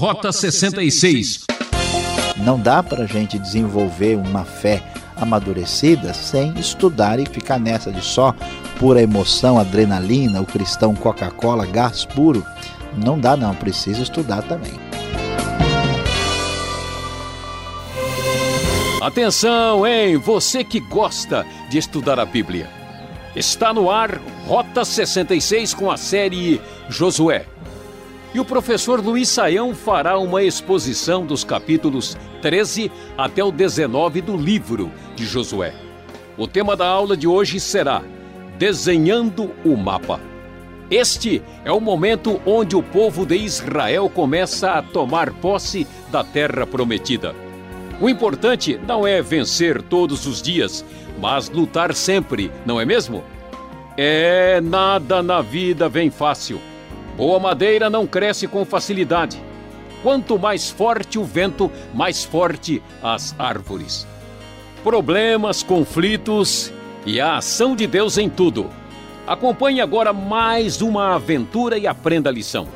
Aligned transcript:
Rota 0.00 0.32
66. 0.32 1.44
Não 2.38 2.58
dá 2.58 2.82
para 2.82 3.02
a 3.02 3.06
gente 3.06 3.38
desenvolver 3.38 4.16
uma 4.16 4.46
fé 4.46 4.82
amadurecida 5.14 6.14
sem 6.14 6.58
estudar 6.58 7.20
e 7.20 7.26
ficar 7.26 7.60
nessa 7.60 7.92
de 7.92 8.00
só 8.00 8.34
pura 8.78 9.02
emoção, 9.02 9.58
adrenalina, 9.58 10.40
o 10.40 10.46
cristão 10.46 10.94
Coca-Cola, 10.94 11.66
gás 11.66 12.06
puro. 12.06 12.42
Não 12.96 13.20
dá, 13.20 13.36
não, 13.36 13.54
precisa 13.54 14.00
estudar 14.00 14.40
também. 14.44 14.72
Atenção, 19.02 19.86
hein? 19.86 20.16
Você 20.16 20.64
que 20.64 20.80
gosta 20.80 21.44
de 21.68 21.76
estudar 21.76 22.18
a 22.18 22.24
Bíblia. 22.24 22.70
Está 23.36 23.74
no 23.74 23.90
ar 23.90 24.18
Rota 24.46 24.82
66 24.82 25.74
com 25.74 25.90
a 25.90 25.98
série 25.98 26.58
Josué. 26.88 27.49
E 28.32 28.38
o 28.38 28.44
professor 28.44 29.04
Luiz 29.04 29.28
Saião 29.28 29.74
fará 29.74 30.16
uma 30.16 30.40
exposição 30.40 31.26
dos 31.26 31.42
capítulos 31.42 32.16
13 32.40 32.90
até 33.18 33.42
o 33.42 33.50
19 33.50 34.20
do 34.20 34.36
livro 34.36 34.92
de 35.16 35.26
Josué. 35.26 35.74
O 36.38 36.46
tema 36.46 36.76
da 36.76 36.86
aula 36.86 37.16
de 37.16 37.26
hoje 37.26 37.58
será 37.58 38.02
Desenhando 38.56 39.50
o 39.64 39.76
Mapa. 39.76 40.20
Este 40.88 41.42
é 41.64 41.72
o 41.72 41.80
momento 41.80 42.40
onde 42.46 42.76
o 42.76 42.82
povo 42.82 43.26
de 43.26 43.36
Israel 43.36 44.08
começa 44.08 44.72
a 44.72 44.82
tomar 44.82 45.32
posse 45.34 45.84
da 46.12 46.22
terra 46.22 46.64
prometida. 46.64 47.34
O 48.00 48.08
importante 48.08 48.78
não 48.86 49.04
é 49.06 49.20
vencer 49.20 49.82
todos 49.82 50.26
os 50.26 50.40
dias, 50.40 50.84
mas 51.20 51.50
lutar 51.50 51.92
sempre, 51.94 52.50
não 52.64 52.80
é 52.80 52.84
mesmo? 52.84 53.24
É, 53.96 54.60
nada 54.60 55.20
na 55.20 55.42
vida 55.42 55.88
vem 55.88 56.10
fácil. 56.10 56.69
Boa 57.16 57.38
madeira 57.38 57.90
não 57.90 58.06
cresce 58.06 58.48
com 58.48 58.64
facilidade. 58.64 59.40
Quanto 60.02 60.38
mais 60.38 60.70
forte 60.70 61.18
o 61.18 61.24
vento, 61.24 61.70
mais 61.92 62.24
forte 62.24 62.82
as 63.02 63.34
árvores. 63.38 64.06
Problemas, 64.82 65.62
conflitos 65.62 66.72
e 67.04 67.20
a 67.20 67.36
ação 67.36 67.76
de 67.76 67.86
Deus 67.86 68.16
em 68.16 68.28
tudo. 68.28 68.70
Acompanhe 69.26 69.80
agora 69.80 70.12
mais 70.12 70.80
uma 70.80 71.14
aventura 71.14 71.78
e 71.78 71.86
aprenda 71.86 72.30
a 72.30 72.32
lição. 72.32 72.66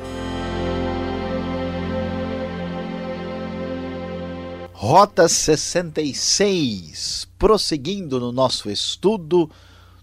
Rota 4.71 5.27
66, 5.27 7.27
prosseguindo 7.39 8.19
no 8.19 8.31
nosso 8.31 8.69
estudo 8.69 9.49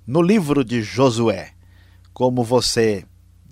no 0.05 0.21
livro 0.21 0.65
de 0.65 0.83
Josué. 0.83 1.53
Como 2.13 2.43
você 2.43 3.05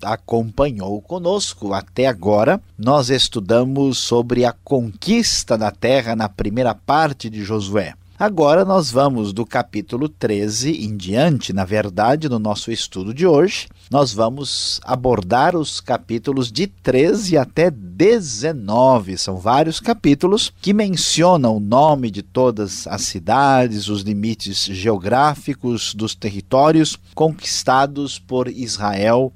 acompanhou 0.03 1.01
conosco 1.01 1.73
até 1.73 2.07
agora, 2.07 2.61
nós 2.79 3.11
estudamos 3.11 3.99
sobre 3.99 4.45
a 4.45 4.53
conquista 4.53 5.57
da 5.57 5.71
terra 5.71 6.15
na 6.15 6.29
primeira 6.29 6.75
parte 6.75 7.29
de 7.29 7.45
Josué. 7.45 7.95
Agora 8.21 8.67
nós 8.67 8.91
vamos 8.91 9.33
do 9.33 9.47
capítulo 9.47 10.07
13 10.07 10.85
em 10.85 10.95
diante, 10.95 11.55
na 11.55 11.65
verdade, 11.65 12.29
no 12.29 12.39
nosso 12.39 12.71
estudo 12.71 13.15
de 13.15 13.27
hoje, 13.27 13.67
nós 13.91 14.13
vamos 14.13 14.79
abordar 14.85 15.57
os 15.57 15.81
capítulos 15.81 16.53
de 16.53 16.67
13 16.67 17.39
até 17.39 17.71
19. 17.71 19.17
São 19.17 19.39
vários 19.39 19.81
capítulos 19.81 20.53
que 20.61 20.75
mencionam 20.75 21.57
o 21.57 21.61
nome 21.61 22.11
de 22.11 22.23
todas 22.23 22.87
as 22.87 23.01
cidades, 23.01 23.89
os 23.89 24.03
limites 24.03 24.67
geográficos 24.67 25.95
dos 25.95 26.15
territórios 26.15 26.99
conquistados 27.15 28.19
por 28.19 28.49
Israel 28.49 29.33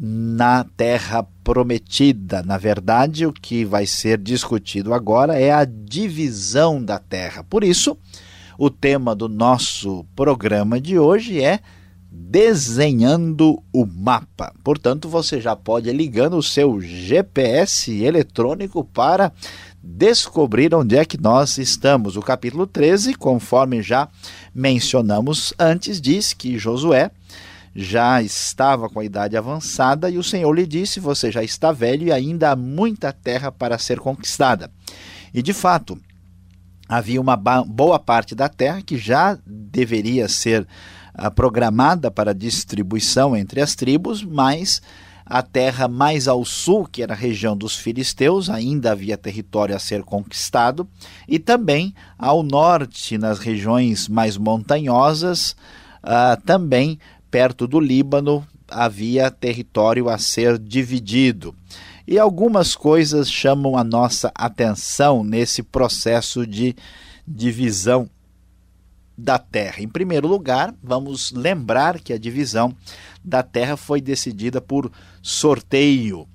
na 0.00 0.64
terra 0.76 1.26
prometida. 1.42 2.42
Na 2.42 2.56
verdade, 2.56 3.26
o 3.26 3.32
que 3.32 3.64
vai 3.64 3.84
ser 3.84 4.18
discutido 4.18 4.94
agora 4.94 5.38
é 5.38 5.50
a 5.50 5.64
divisão 5.64 6.82
da 6.82 6.98
terra. 6.98 7.42
Por 7.42 7.64
isso, 7.64 7.98
o 8.56 8.70
tema 8.70 9.14
do 9.14 9.28
nosso 9.28 10.04
programa 10.14 10.80
de 10.80 10.98
hoje 10.98 11.42
é 11.42 11.60
desenhando 12.10 13.62
o 13.72 13.84
mapa. 13.84 14.54
Portanto, 14.64 15.08
você 15.08 15.40
já 15.40 15.54
pode 15.54 15.88
ir 15.88 15.92
ligando 15.92 16.36
o 16.36 16.42
seu 16.42 16.80
GPS 16.80 17.92
eletrônico 18.02 18.84
para 18.84 19.32
descobrir 19.82 20.74
onde 20.74 20.96
é 20.96 21.04
que 21.04 21.20
nós 21.20 21.58
estamos. 21.58 22.16
O 22.16 22.22
capítulo 22.22 22.66
13, 22.66 23.14
conforme 23.14 23.82
já 23.82 24.08
mencionamos 24.54 25.52
antes, 25.58 26.00
diz 26.00 26.32
que 26.32 26.58
Josué 26.58 27.10
já 27.80 28.20
estava 28.20 28.88
com 28.88 28.98
a 28.98 29.04
idade 29.04 29.36
avançada 29.36 30.10
e 30.10 30.18
o 30.18 30.22
Senhor 30.22 30.52
lhe 30.52 30.66
disse: 30.66 30.98
Você 30.98 31.30
já 31.30 31.44
está 31.44 31.70
velho 31.70 32.08
e 32.08 32.12
ainda 32.12 32.50
há 32.50 32.56
muita 32.56 33.12
terra 33.12 33.52
para 33.52 33.78
ser 33.78 34.00
conquistada. 34.00 34.68
E 35.32 35.40
de 35.40 35.52
fato, 35.52 35.96
havia 36.88 37.20
uma 37.20 37.36
boa 37.36 38.00
parte 38.00 38.34
da 38.34 38.48
terra 38.48 38.82
que 38.82 38.98
já 38.98 39.38
deveria 39.46 40.26
ser 40.26 40.66
uh, 41.16 41.30
programada 41.30 42.10
para 42.10 42.34
distribuição 42.34 43.36
entre 43.36 43.60
as 43.60 43.76
tribos, 43.76 44.24
mas 44.24 44.82
a 45.24 45.40
terra 45.40 45.86
mais 45.86 46.26
ao 46.26 46.44
sul, 46.44 46.84
que 46.84 47.00
era 47.00 47.12
a 47.12 47.16
região 47.16 47.56
dos 47.56 47.76
filisteus, 47.76 48.50
ainda 48.50 48.90
havia 48.90 49.16
território 49.16 49.76
a 49.76 49.78
ser 49.78 50.02
conquistado, 50.02 50.88
e 51.28 51.38
também 51.38 51.94
ao 52.18 52.42
norte, 52.42 53.16
nas 53.16 53.38
regiões 53.38 54.08
mais 54.08 54.36
montanhosas, 54.36 55.54
uh, 56.02 56.40
também 56.44 56.98
perto 57.30 57.66
do 57.66 57.80
Líbano 57.80 58.46
havia 58.70 59.30
território 59.30 60.08
a 60.08 60.18
ser 60.18 60.58
dividido. 60.58 61.54
E 62.06 62.18
algumas 62.18 62.74
coisas 62.74 63.30
chamam 63.30 63.76
a 63.76 63.84
nossa 63.84 64.32
atenção 64.34 65.22
nesse 65.22 65.62
processo 65.62 66.46
de 66.46 66.74
divisão 67.26 68.08
da 69.16 69.38
terra. 69.38 69.82
Em 69.82 69.88
primeiro 69.88 70.28
lugar, 70.28 70.74
vamos 70.82 71.32
lembrar 71.32 72.00
que 72.00 72.12
a 72.12 72.18
divisão 72.18 72.74
da 73.22 73.42
terra 73.42 73.76
foi 73.76 74.00
decidida 74.00 74.60
por 74.60 74.90
sorteio. 75.20 76.26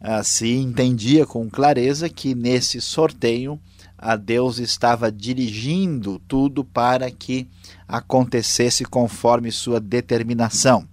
Ah, 0.00 0.22
se 0.22 0.48
entendia 0.54 1.26
com 1.26 1.50
clareza 1.50 2.08
que 2.08 2.34
nesse 2.34 2.80
sorteio 2.80 3.60
a 3.98 4.14
Deus 4.14 4.58
estava 4.58 5.10
dirigindo 5.10 6.20
tudo 6.28 6.64
para 6.64 7.10
que 7.10 7.48
acontecesse 7.86 8.84
conforme 8.84 9.50
sua 9.50 9.80
determinação. 9.80 10.86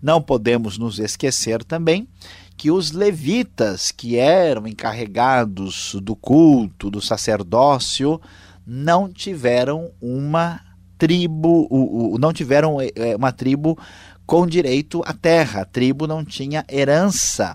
Não 0.00 0.22
podemos 0.22 0.78
nos 0.78 0.98
esquecer 0.98 1.62
também 1.62 2.08
que 2.56 2.70
os 2.70 2.90
levitas, 2.92 3.92
que 3.92 4.16
eram 4.16 4.66
encarregados 4.66 5.94
do 6.02 6.16
culto, 6.16 6.90
do 6.90 7.02
sacerdócio, 7.02 8.18
não 8.66 9.12
tiveram 9.12 9.90
uma 10.00 10.60
tribo, 10.96 12.16
não 12.18 12.32
tiveram 12.32 12.80
é, 12.80 12.90
é, 12.96 13.16
uma 13.16 13.30
tribo 13.30 13.78
com 14.24 14.46
direito 14.46 15.02
à 15.04 15.12
terra. 15.12 15.60
A 15.60 15.64
tribo 15.66 16.06
não 16.06 16.24
tinha 16.24 16.64
herança 16.70 17.54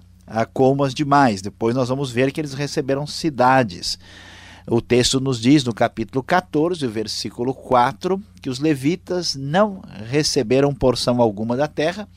como 0.54 0.84
as 0.84 0.94
demais. 0.94 1.42
Depois 1.42 1.76
nós 1.76 1.90
vamos 1.90 2.12
ver 2.12 2.32
que 2.32 2.40
eles 2.40 2.54
receberam 2.54 3.06
cidades. 3.08 3.98
O 4.68 4.82
texto 4.82 5.20
nos 5.20 5.40
diz 5.40 5.64
no 5.64 5.74
capítulo 5.74 6.24
14, 6.24 6.86
versículo 6.88 7.54
4, 7.54 8.22
que 8.42 8.50
os 8.50 8.60
levitas 8.60 9.36
não 9.36 9.82
receberam 10.08 10.74
porção 10.74 11.22
alguma 11.22 11.58
da 11.58 11.68
terra, 11.68 12.08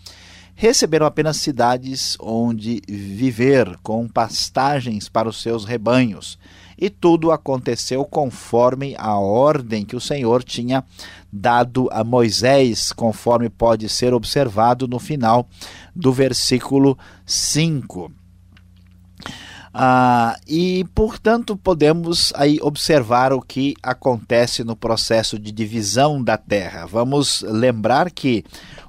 receberam 0.54 1.06
apenas 1.06 1.38
cidades 1.38 2.16
onde 2.20 2.82
viver, 2.86 3.78
com 3.82 4.06
pastagens 4.06 5.08
para 5.08 5.28
os 5.28 5.40
seus 5.40 5.64
rebanhos. 5.64 6.38
E 6.76 6.90
tudo 6.90 7.30
aconteceu 7.30 8.04
conforme 8.04 8.94
a 8.98 9.16
ordem 9.16 9.84
que 9.84 9.96
o 9.96 10.00
Senhor 10.00 10.42
tinha 10.42 10.84
dado 11.32 11.88
a 11.92 12.04
Moisés, 12.04 12.92
conforme 12.92 13.48
pode 13.48 13.88
ser 13.88 14.12
observado 14.12 14.86
no 14.86 14.98
final 14.98 15.48
do 15.94 16.12
versículo 16.12 16.98
5. 17.24 18.12
Ah, 19.76 20.38
e, 20.46 20.84
portanto, 20.94 21.56
podemos 21.56 22.32
aí 22.36 22.60
observar 22.62 23.32
o 23.32 23.42
que 23.42 23.74
acontece 23.82 24.62
no 24.62 24.76
processo 24.76 25.36
de 25.36 25.50
divisão 25.50 26.22
da 26.22 26.36
terra. 26.36 26.86
Vamos 26.86 27.42
lembrar 27.42 28.12
que 28.12 28.44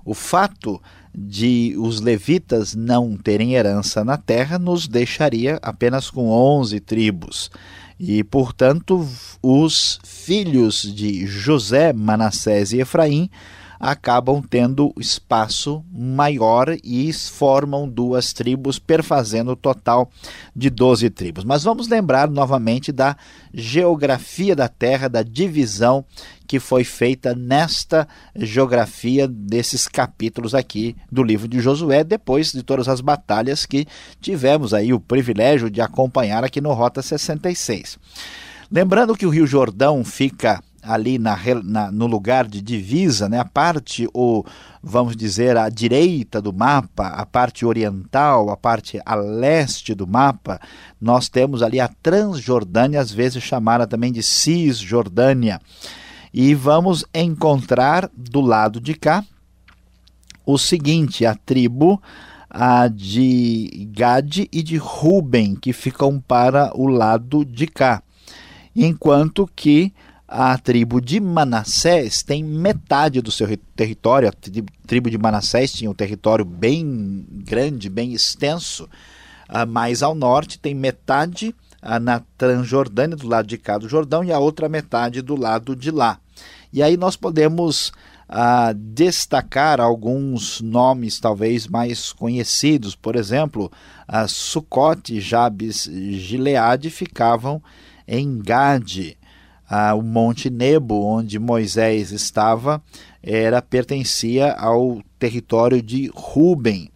o 0.05 0.13
fato 0.13 0.79
de 1.11 1.73
os 1.79 2.01
levitas 2.01 2.75
não 2.75 3.17
terem 3.17 3.55
herança 3.55 4.03
na 4.03 4.15
terra 4.15 4.59
nos 4.59 4.87
deixaria 4.87 5.57
apenas 5.63 6.11
com 6.11 6.29
11 6.29 6.79
tribos. 6.81 7.49
E, 7.99 8.23
portanto, 8.23 9.07
os 9.41 9.99
filhos 10.03 10.83
de 10.83 11.25
José, 11.25 11.93
Manassés 11.93 12.73
e 12.73 12.81
Efraim 12.81 13.27
acabam 13.79 14.41
tendo 14.41 14.93
espaço 14.99 15.83
maior 15.91 16.75
e 16.83 17.11
formam 17.13 17.87
duas 17.87 18.33
tribos, 18.33 18.79
perfazendo 18.79 19.51
o 19.51 19.55
total 19.55 20.09
de 20.55 20.69
12 20.69 21.09
tribos. 21.09 21.43
Mas 21.43 21.63
vamos 21.63 21.87
lembrar 21.87 22.29
novamente 22.29 22.91
da 22.91 23.15
geografia 23.53 24.55
da 24.55 24.67
terra, 24.67 25.07
da 25.07 25.23
divisão 25.23 26.05
que 26.47 26.59
foi 26.59 26.83
feita 26.83 27.33
nesta 27.33 28.07
geografia 28.35 29.27
desses 29.27 29.87
capítulos 29.87 30.53
aqui 30.53 30.95
do 31.11 31.23
livro 31.23 31.47
de 31.47 31.59
Josué, 31.59 32.03
depois 32.03 32.51
de 32.51 32.63
todas 32.63 32.87
as 32.87 33.01
batalhas 33.01 33.65
que 33.65 33.87
tivemos 34.21 34.73
aí 34.73 34.93
o 34.93 34.99
privilégio 34.99 35.69
de 35.69 35.81
acompanhar 35.81 36.43
aqui 36.43 36.61
no 36.61 36.73
Rota 36.73 37.01
66. 37.01 37.97
Lembrando 38.71 39.15
que 39.15 39.25
o 39.25 39.29
Rio 39.29 39.47
Jordão 39.47 40.03
fica 40.03 40.61
ali 40.85 41.17
na, 41.17 41.37
na, 41.63 41.91
no 41.91 42.07
lugar 42.07 42.47
de 42.47 42.61
divisa, 42.61 43.27
né, 43.27 43.39
a 43.39 43.45
parte, 43.45 44.07
ou 44.13 44.45
vamos 44.81 45.15
dizer, 45.15 45.57
a 45.57 45.67
direita 45.69 46.41
do 46.41 46.53
mapa, 46.53 47.07
a 47.07 47.25
parte 47.25 47.65
oriental, 47.65 48.49
a 48.49 48.57
parte 48.57 48.99
a 49.05 49.15
leste 49.15 49.93
do 49.93 50.05
mapa, 50.05 50.59
nós 51.01 51.27
temos 51.27 51.61
ali 51.61 51.79
a 51.79 51.87
Transjordânia, 51.87 53.01
às 53.01 53.11
vezes 53.11 53.43
chamada 53.43 53.87
também 53.87 54.11
de 54.11 54.21
Cisjordânia. 54.21 55.59
E 56.33 56.53
vamos 56.53 57.05
encontrar 57.13 58.09
do 58.15 58.41
lado 58.41 58.79
de 58.79 58.93
cá 58.93 59.23
o 60.45 60.57
seguinte: 60.57 61.25
a 61.25 61.33
tribo 61.33 62.01
a 62.57 62.87
de 62.87 63.89
Gade 63.91 64.47
e 64.49 64.63
de 64.63 64.77
Ruben, 64.77 65.55
que 65.55 65.73
ficam 65.73 66.21
para 66.25 66.71
o 66.73 66.87
lado 66.87 67.43
de 67.43 67.67
cá. 67.67 68.01
Enquanto 68.73 69.49
que 69.53 69.93
a 70.27 70.57
tribo 70.57 70.99
de 70.99 71.19
Manassés 71.19 72.23
tem 72.23 72.43
metade 72.43 73.21
do 73.21 73.31
seu 73.31 73.47
território. 73.75 74.29
A 74.29 74.33
tribo 74.87 75.09
de 75.09 75.17
Manassés 75.17 75.71
tinha 75.71 75.89
um 75.89 75.93
território 75.93 76.43
bem 76.43 77.25
grande, 77.29 77.89
bem 77.89 78.13
extenso. 78.13 78.89
Mais 79.67 80.01
ao 80.01 80.15
norte 80.15 80.57
tem 80.57 80.73
metade 80.73 81.53
na 82.01 82.21
Transjordânia, 82.37 83.15
do 83.15 83.27
lado 83.27 83.47
de 83.47 83.57
cá 83.59 83.77
do 83.77 83.87
Jordão, 83.87 84.23
e 84.23 84.31
a 84.31 84.39
outra 84.39 84.67
metade 84.67 85.21
do 85.21 85.35
lado 85.35 85.75
de 85.75 85.91
lá. 85.91 86.19
E 86.73 86.81
aí 86.81 86.97
nós 86.97 87.15
podemos 87.15 87.93
uh, 88.27 88.73
destacar 88.73 89.79
alguns 89.79 90.59
nomes 90.61 91.19
talvez 91.19 91.67
mais 91.67 92.11
conhecidos. 92.11 92.95
Por 92.95 93.15
exemplo, 93.15 93.71
Sucote, 94.27 95.21
Jabes 95.21 95.83
Gileade 95.83 96.89
ficavam 96.89 97.61
em 98.07 98.39
Gade 98.39 99.15
ah, 99.69 99.93
o 99.95 100.01
Monte 100.01 100.49
Nebo, 100.49 101.03
onde 101.03 101.39
Moisés 101.39 102.11
estava, 102.11 102.81
era 103.21 103.61
pertencia 103.61 104.53
ao 104.53 105.01
território 105.17 105.81
de 105.81 106.11
Ruben, 106.13 106.89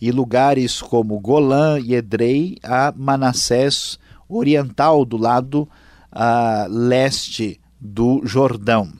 e 0.00 0.10
lugares 0.10 0.82
como 0.82 1.20
Golã 1.20 1.78
e 1.78 1.94
Edrei 1.94 2.58
a 2.62 2.92
Manassés 2.96 4.00
oriental, 4.28 5.04
do 5.04 5.16
lado 5.16 5.68
ah, 6.10 6.66
leste 6.68 7.60
do 7.80 8.20
Jordão. 8.24 8.92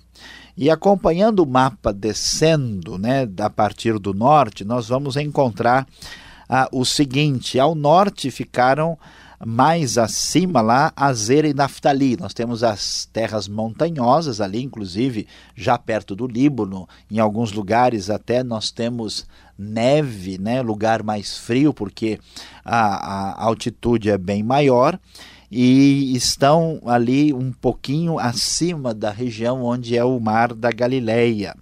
E 0.56 0.70
acompanhando 0.70 1.40
o 1.40 1.46
mapa 1.46 1.92
descendo, 1.92 2.98
né, 2.98 3.28
a 3.40 3.50
partir 3.50 3.98
do 3.98 4.14
norte, 4.14 4.64
nós 4.64 4.88
vamos 4.88 5.16
encontrar 5.16 5.86
ah, 6.48 6.68
o 6.70 6.84
seguinte: 6.84 7.58
ao 7.58 7.74
norte 7.74 8.30
ficaram 8.30 8.96
mais 9.44 9.98
acima 9.98 10.60
lá, 10.60 10.92
Azer 10.94 11.44
e 11.44 11.52
Naftali. 11.52 12.16
Nós 12.16 12.32
temos 12.32 12.62
as 12.62 13.06
terras 13.12 13.48
montanhosas 13.48 14.40
ali, 14.40 14.62
inclusive 14.62 15.26
já 15.54 15.76
perto 15.76 16.14
do 16.14 16.26
Líbano, 16.26 16.88
em 17.10 17.18
alguns 17.18 17.52
lugares 17.52 18.08
até 18.08 18.44
nós 18.44 18.70
temos 18.70 19.26
neve, 19.58 20.38
né, 20.38 20.62
lugar 20.62 21.02
mais 21.02 21.36
frio 21.36 21.74
porque 21.74 22.18
a, 22.64 23.32
a 23.32 23.44
altitude 23.44 24.10
é 24.10 24.18
bem 24.18 24.42
maior 24.42 24.98
e 25.50 26.16
estão 26.16 26.80
ali 26.86 27.32
um 27.32 27.52
pouquinho 27.52 28.18
acima 28.18 28.94
da 28.94 29.10
região 29.10 29.62
onde 29.62 29.96
é 29.96 30.04
o 30.04 30.18
mar 30.18 30.54
da 30.54 30.70
Galileia. 30.70 31.54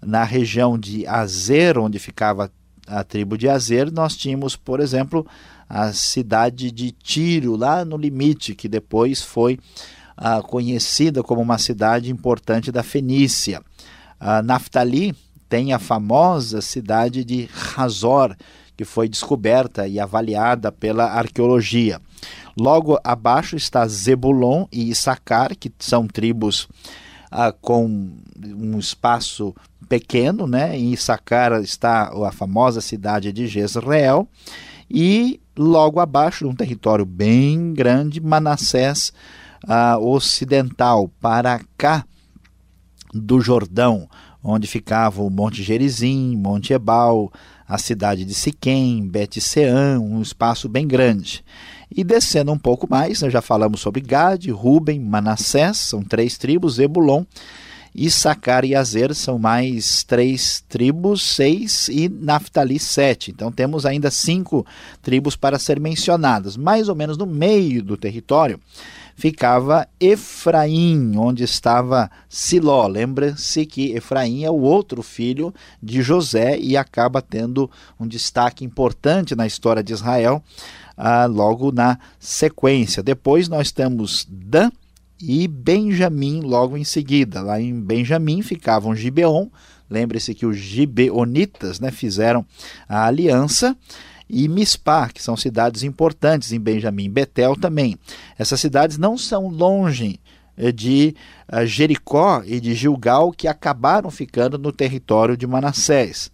Na 0.00 0.24
região 0.24 0.78
de 0.78 1.06
Azer, 1.06 1.76
onde 1.76 1.98
ficava 1.98 2.50
a 2.86 3.04
tribo 3.04 3.36
de 3.36 3.48
Azer, 3.48 3.92
nós 3.92 4.16
tínhamos, 4.16 4.56
por 4.56 4.80
exemplo, 4.80 5.26
a 5.68 5.92
cidade 5.92 6.70
de 6.70 6.90
Tiro, 6.90 7.56
lá 7.56 7.84
no 7.84 7.96
limite, 7.96 8.54
que 8.54 8.68
depois 8.68 9.20
foi 9.20 9.58
ah, 10.16 10.42
conhecida 10.42 11.22
como 11.22 11.40
uma 11.42 11.58
cidade 11.58 12.10
importante 12.10 12.72
da 12.72 12.82
Fenícia. 12.82 13.62
Ah, 14.18 14.42
Naftali 14.42 15.14
tem 15.48 15.72
a 15.72 15.78
famosa 15.78 16.60
cidade 16.60 17.24
de 17.24 17.48
Razor, 17.52 18.34
que 18.76 18.84
foi 18.84 19.08
descoberta 19.08 19.86
e 19.86 20.00
avaliada 20.00 20.70
pela 20.72 21.04
arqueologia. 21.04 22.00
Logo 22.56 22.98
abaixo 23.04 23.56
está 23.56 23.86
Zebulon 23.86 24.66
e 24.72 24.90
Issacar, 24.90 25.56
que 25.56 25.70
são 25.78 26.06
tribos 26.06 26.68
ah, 27.30 27.52
com 27.52 28.10
um 28.44 28.78
espaço 28.78 29.54
pequeno, 29.88 30.46
né? 30.46 30.76
Em 30.76 30.92
Issacar 30.92 31.52
está 31.62 32.10
a 32.26 32.32
famosa 32.32 32.80
cidade 32.80 33.32
de 33.32 33.46
Jezreel 33.46 34.28
e 34.90 35.40
logo 35.58 35.98
abaixo, 35.98 36.44
num 36.44 36.54
território 36.54 37.04
bem 37.04 37.74
grande, 37.74 38.20
Manassés 38.20 39.12
uh, 39.64 39.98
ocidental, 39.98 41.10
para 41.20 41.60
cá 41.76 42.04
do 43.12 43.40
Jordão, 43.40 44.08
onde 44.42 44.68
ficava 44.68 45.20
o 45.20 45.28
Monte 45.28 45.62
Gerizim, 45.62 46.36
Monte 46.36 46.72
Ebal, 46.72 47.32
a 47.66 47.76
cidade 47.76 48.24
de 48.24 48.34
Siquém, 48.34 49.06
Bet-Sean, 49.08 49.98
um 50.00 50.22
espaço 50.22 50.68
bem 50.68 50.86
grande. 50.86 51.44
E 51.90 52.04
descendo 52.04 52.52
um 52.52 52.58
pouco 52.58 52.88
mais, 52.88 53.20
nós 53.20 53.32
já 53.32 53.42
falamos 53.42 53.80
sobre 53.80 54.00
Gade, 54.00 54.50
Ruben, 54.50 55.00
Manassés, 55.00 55.78
são 55.78 56.02
três 56.02 56.38
tribos, 56.38 56.74
Zebulon, 56.74 57.24
Issacar 58.04 58.64
e 58.64 58.74
Azer 58.74 59.14
são 59.14 59.38
mais 59.38 60.04
três 60.04 60.62
tribos, 60.68 61.22
seis, 61.22 61.88
e 61.88 62.08
Naftali, 62.08 62.78
sete. 62.78 63.30
Então 63.30 63.50
temos 63.50 63.84
ainda 63.84 64.10
cinco 64.10 64.64
tribos 65.02 65.34
para 65.34 65.58
ser 65.58 65.80
mencionadas. 65.80 66.56
Mais 66.56 66.88
ou 66.88 66.94
menos 66.94 67.16
no 67.16 67.26
meio 67.26 67.82
do 67.82 67.96
território 67.96 68.60
ficava 69.18 69.88
Efraim, 69.98 71.16
onde 71.16 71.42
estava 71.42 72.08
Siló. 72.28 72.86
Lembra-se 72.86 73.66
que 73.66 73.90
Efraim 73.90 74.44
é 74.44 74.50
o 74.50 74.60
outro 74.60 75.02
filho 75.02 75.52
de 75.82 76.00
José 76.02 76.56
e 76.56 76.76
acaba 76.76 77.20
tendo 77.20 77.68
um 77.98 78.06
destaque 78.06 78.64
importante 78.64 79.34
na 79.34 79.44
história 79.44 79.82
de 79.82 79.92
Israel, 79.92 80.40
ah, 80.96 81.26
logo 81.26 81.72
na 81.72 81.98
sequência. 82.20 83.02
Depois 83.02 83.48
nós 83.48 83.72
temos 83.72 84.24
Dan 84.30 84.70
e 85.20 85.48
Benjamim 85.48 86.40
logo 86.40 86.76
em 86.76 86.84
seguida. 86.84 87.42
Lá 87.42 87.60
em 87.60 87.80
Benjamim 87.80 88.42
ficavam 88.42 88.94
Gibeon, 88.94 89.48
lembre-se 89.90 90.34
que 90.34 90.46
os 90.46 90.56
gibeonitas 90.56 91.80
né, 91.80 91.90
fizeram 91.90 92.44
a 92.88 93.06
aliança, 93.06 93.76
e 94.28 94.46
Mispá, 94.46 95.08
que 95.08 95.22
são 95.22 95.36
cidades 95.36 95.82
importantes 95.82 96.52
em 96.52 96.60
Benjamim, 96.60 97.10
Betel 97.10 97.56
também. 97.56 97.96
Essas 98.38 98.60
cidades 98.60 98.98
não 98.98 99.16
são 99.16 99.48
longe 99.48 100.20
eh, 100.56 100.70
de 100.70 101.14
uh, 101.50 101.64
Jericó 101.64 102.42
e 102.44 102.60
de 102.60 102.74
Gilgal, 102.74 103.32
que 103.32 103.48
acabaram 103.48 104.10
ficando 104.10 104.58
no 104.58 104.70
território 104.70 105.36
de 105.36 105.46
Manassés. 105.46 106.30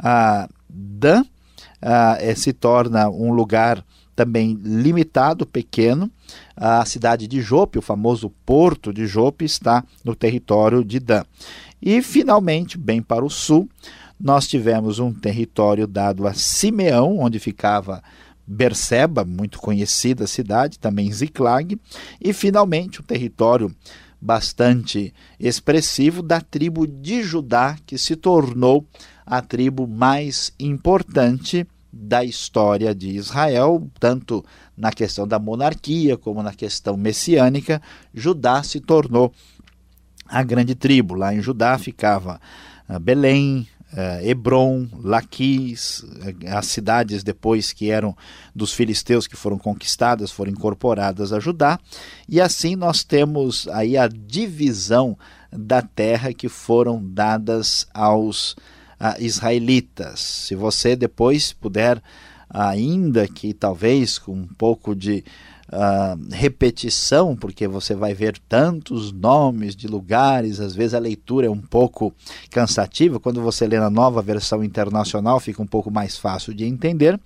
Uh, 0.00 0.48
Dan 0.68 1.22
uh, 1.22 2.36
se 2.36 2.52
torna 2.52 3.10
um 3.10 3.32
lugar 3.32 3.84
também 4.14 4.58
limitado, 4.62 5.46
pequeno. 5.46 6.10
A 6.56 6.84
cidade 6.84 7.26
de 7.26 7.40
Jope, 7.40 7.78
o 7.78 7.82
famoso 7.82 8.30
porto 8.44 8.92
de 8.92 9.06
Jope, 9.06 9.44
está 9.44 9.84
no 10.04 10.14
território 10.14 10.84
de 10.84 11.00
Dan. 11.00 11.24
E, 11.80 12.00
finalmente, 12.00 12.78
bem 12.78 13.02
para 13.02 13.24
o 13.24 13.30
sul, 13.30 13.68
nós 14.18 14.46
tivemos 14.46 14.98
um 14.98 15.12
território 15.12 15.86
dado 15.86 16.26
a 16.26 16.32
Simeão, 16.32 17.18
onde 17.18 17.38
ficava 17.38 18.02
Berseba, 18.46 19.24
muito 19.24 19.58
conhecida 19.58 20.26
cidade, 20.26 20.78
também 20.78 21.12
Ziklag, 21.12 21.78
e, 22.20 22.32
finalmente, 22.32 23.00
um 23.00 23.04
território 23.04 23.74
bastante 24.20 25.12
expressivo 25.38 26.22
da 26.22 26.40
tribo 26.40 26.86
de 26.86 27.22
Judá, 27.22 27.76
que 27.84 27.98
se 27.98 28.16
tornou 28.16 28.86
a 29.26 29.42
tribo 29.42 29.86
mais 29.86 30.52
importante 30.58 31.66
da 31.96 32.24
história 32.24 32.94
de 32.94 33.10
Israel, 33.10 33.88
tanto 34.00 34.44
na 34.76 34.90
questão 34.90 35.26
da 35.26 35.38
monarquia 35.38 36.16
como 36.16 36.42
na 36.42 36.52
questão 36.52 36.96
messiânica, 36.96 37.80
Judá 38.12 38.62
se 38.62 38.80
tornou 38.80 39.32
a 40.26 40.42
grande 40.42 40.74
tribo. 40.74 41.14
Lá 41.14 41.32
em 41.32 41.40
Judá 41.40 41.78
ficava 41.78 42.40
ah, 42.88 42.98
Belém, 42.98 43.68
ah, 43.92 44.22
Hebron, 44.22 44.88
Laquis, 45.02 46.04
ah, 46.46 46.58
as 46.58 46.66
cidades 46.66 47.22
depois 47.22 47.72
que 47.72 47.90
eram 47.90 48.16
dos 48.54 48.72
filisteus 48.72 49.28
que 49.28 49.36
foram 49.36 49.56
conquistadas, 49.56 50.32
foram 50.32 50.50
incorporadas 50.50 51.32
a 51.32 51.38
Judá, 51.38 51.78
e 52.28 52.40
assim 52.40 52.74
nós 52.74 53.04
temos 53.04 53.68
aí 53.68 53.96
a 53.96 54.08
divisão 54.08 55.16
da 55.52 55.80
terra 55.80 56.32
que 56.32 56.48
foram 56.48 57.00
dadas 57.00 57.86
aos 57.94 58.56
israelitas. 59.18 60.20
Se 60.20 60.54
você 60.54 60.96
depois 60.96 61.52
puder, 61.52 62.02
ainda 62.48 63.26
que 63.26 63.52
talvez 63.52 64.18
com 64.18 64.32
um 64.32 64.46
pouco 64.46 64.94
de 64.94 65.24
uh, 65.72 66.32
repetição, 66.32 67.36
porque 67.36 67.66
você 67.66 67.94
vai 67.94 68.14
ver 68.14 68.38
tantos 68.48 69.12
nomes 69.12 69.74
de 69.74 69.88
lugares, 69.88 70.60
às 70.60 70.74
vezes 70.74 70.94
a 70.94 70.98
leitura 70.98 71.46
é 71.46 71.50
um 71.50 71.60
pouco 71.60 72.12
cansativa. 72.50 73.20
Quando 73.20 73.42
você 73.42 73.66
lê 73.66 73.78
na 73.78 73.90
nova 73.90 74.22
versão 74.22 74.62
internacional, 74.62 75.40
fica 75.40 75.62
um 75.62 75.66
pouco 75.66 75.90
mais 75.90 76.16
fácil 76.16 76.54
de 76.54 76.64
entender. 76.64 77.20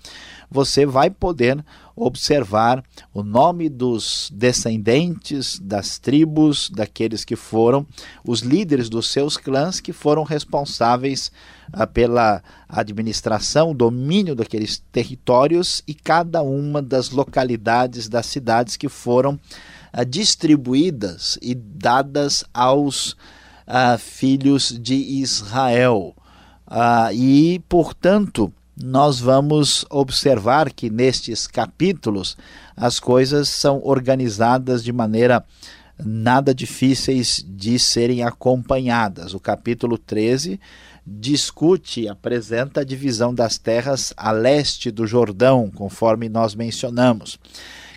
Você 0.51 0.87
vai 0.87 1.11
poder 1.11 1.63
observar 1.99 2.83
o 3.13 3.23
nome 3.23 3.69
dos 3.69 4.31
descendentes 4.33 5.59
das 5.59 5.99
tribos, 5.99 6.71
daqueles 6.71 7.25
que 7.25 7.35
foram 7.35 7.87
os 8.25 8.41
líderes 8.41 8.89
dos 8.89 9.11
seus 9.11 9.37
clãs 9.37 9.81
que 9.81 9.93
foram 9.93 10.23
responsáveis 10.23 11.33
ah, 11.73 11.87
pela 11.87 12.43
administração, 12.69 13.75
domínio 13.75 14.35
daqueles 14.35 14.83
territórios 14.93 15.83
e 15.87 15.95
cada 15.95 16.43
uma 16.43 16.81
das 16.81 17.11
localidades 17.11 18.09
das 18.09 18.27
cidades 18.27 18.77
que 18.77 18.89
foram 18.89 19.39
ah, 19.93 20.05
distribuídas 20.05 21.39
e 21.43 21.55
dadas 21.55 22.45
aos 22.55 23.17
ah, 23.67 23.99
filhos 23.99 24.79
de 24.81 24.95
Israel. 24.95 26.15
e, 27.13 27.61
portanto, 27.69 28.53
nós 28.83 29.19
vamos 29.19 29.85
observar 29.91 30.73
que 30.73 30.89
nestes 30.89 31.47
capítulos 31.47 32.37
as 32.77 33.01
coisas 33.01 33.49
são 33.49 33.81
organizadas 33.83 34.85
de 34.85 34.93
maneira 34.93 35.45
nada 36.05 36.55
difíceis 36.55 37.45
de 37.47 37.77
serem 37.79 38.23
acompanhadas. 38.23 39.35
O 39.35 39.41
capítulo 39.41 39.99
13 39.99 40.61
discute 41.05 42.07
apresenta 42.07 42.83
a 42.83 42.85
divisão 42.85 43.35
das 43.35 43.59
terras 43.59 44.13
a 44.17 44.31
leste 44.31 44.91
do 44.91 45.07
Jordão, 45.07 45.71
conforme 45.75 46.29
nós 46.29 46.55
mencionamos. 46.55 47.39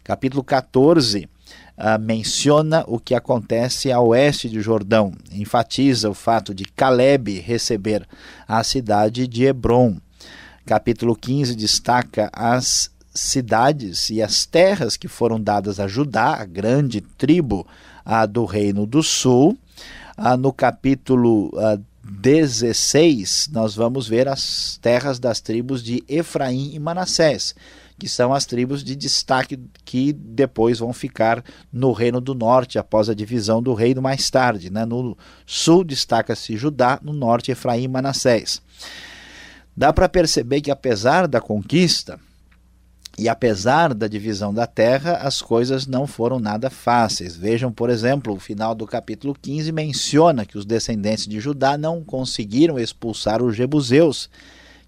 Capítulo 0.03 0.43
14 0.43 1.25
uh, 1.25 1.29
ah, 1.77 1.97
menciona 2.00 2.83
o 2.88 3.00
que 3.00 3.13
acontece 3.13 3.91
a 3.91 4.00
oeste 4.00 4.50
de 4.50 4.61
Jordão, 4.61 5.13
enfatiza 5.31 6.09
o 6.09 6.13
fato 6.15 6.55
de 6.55 6.65
Caleb 6.65 7.39
receber 7.39 8.07
a 8.47 8.63
cidade 8.63 9.27
de 9.27 9.43
Hebron 9.43 9.97
capítulo 10.65 11.15
15 11.15 11.56
destaca 11.56 12.30
as 12.34 12.91
cidades 13.13 14.10
e 14.10 14.22
as 14.22 14.46
terras 14.46 14.96
que 14.96 15.08
foram 15.08 15.39
dadas 15.39 15.80
a 15.80 15.88
Judá, 15.88 16.36
a 16.36 16.46
grande 16.46 17.01
tribo 17.01 17.68
a, 18.06 18.25
do 18.25 18.46
Reino 18.46 18.86
do 18.86 19.03
Sul. 19.03 19.58
A, 20.15 20.38
no 20.38 20.53
capítulo 20.53 21.51
a, 21.58 21.80
16, 22.03 23.50
nós 23.51 23.75
vamos 23.75 24.08
ver 24.08 24.27
as 24.27 24.77
terras 24.82 25.20
das 25.20 25.39
tribos 25.39 25.84
de 25.84 26.03
Efraim 26.08 26.72
e 26.74 26.80
Manassés, 26.80 27.56
que 27.98 28.10
são 28.10 28.34
as 28.34 28.46
tribos 28.46 28.84
de 28.84 28.96
destaque 28.96 29.60
que 29.86 30.12
depois 30.12 30.80
vão 30.80 30.91
ficar 30.91 31.44
no 31.72 31.91
Reino 31.91 32.20
do 32.20 32.34
Norte, 32.34 32.80
após 32.80 33.08
a 33.08 33.13
divisão 33.13 33.62
do 33.62 33.74
reino 33.74 34.01
mais 34.01 34.30
tarde. 34.30 34.72
Né? 34.72 34.84
No 34.86 35.15
sul 35.46 35.84
destaca-se 35.84 36.58
Judá, 36.58 37.00
no 37.03 37.13
norte 37.13 37.51
Efraim 37.51 37.84
e 37.84 37.88
Manassés. 37.88 38.62
Dá 39.75 39.93
para 39.93 40.09
perceber 40.09 40.61
que, 40.61 40.71
apesar 40.71 41.27
da 41.27 41.39
conquista 41.39 42.19
e 43.17 43.29
apesar 43.29 43.93
da 43.93 44.07
divisão 44.07 44.53
da 44.53 44.65
terra, 44.65 45.13
as 45.17 45.41
coisas 45.41 45.85
não 45.85 46.07
foram 46.07 46.39
nada 46.39 46.69
fáceis. 46.69 47.35
Vejam, 47.35 47.71
por 47.71 47.89
exemplo, 47.89 48.33
o 48.33 48.39
final 48.39 48.73
do 48.73 48.85
capítulo 48.85 49.35
15 49.39 49.71
menciona 49.71 50.45
que 50.45 50.57
os 50.57 50.65
descendentes 50.65 51.27
de 51.27 51.39
Judá 51.39 51.77
não 51.77 52.03
conseguiram 52.03 52.79
expulsar 52.79 53.41
os 53.41 53.55
jebuseus 53.55 54.29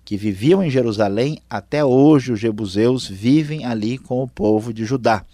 que 0.05 0.17
viviam 0.17 0.63
em 0.63 0.69
Jerusalém. 0.69 1.39
Até 1.49 1.83
hoje, 1.83 2.33
os 2.33 2.39
jebuseus 2.39 3.07
vivem 3.07 3.65
ali 3.65 3.97
com 3.97 4.21
o 4.21 4.27
povo 4.27 4.73
de 4.73 4.83
Judá, 4.85 5.25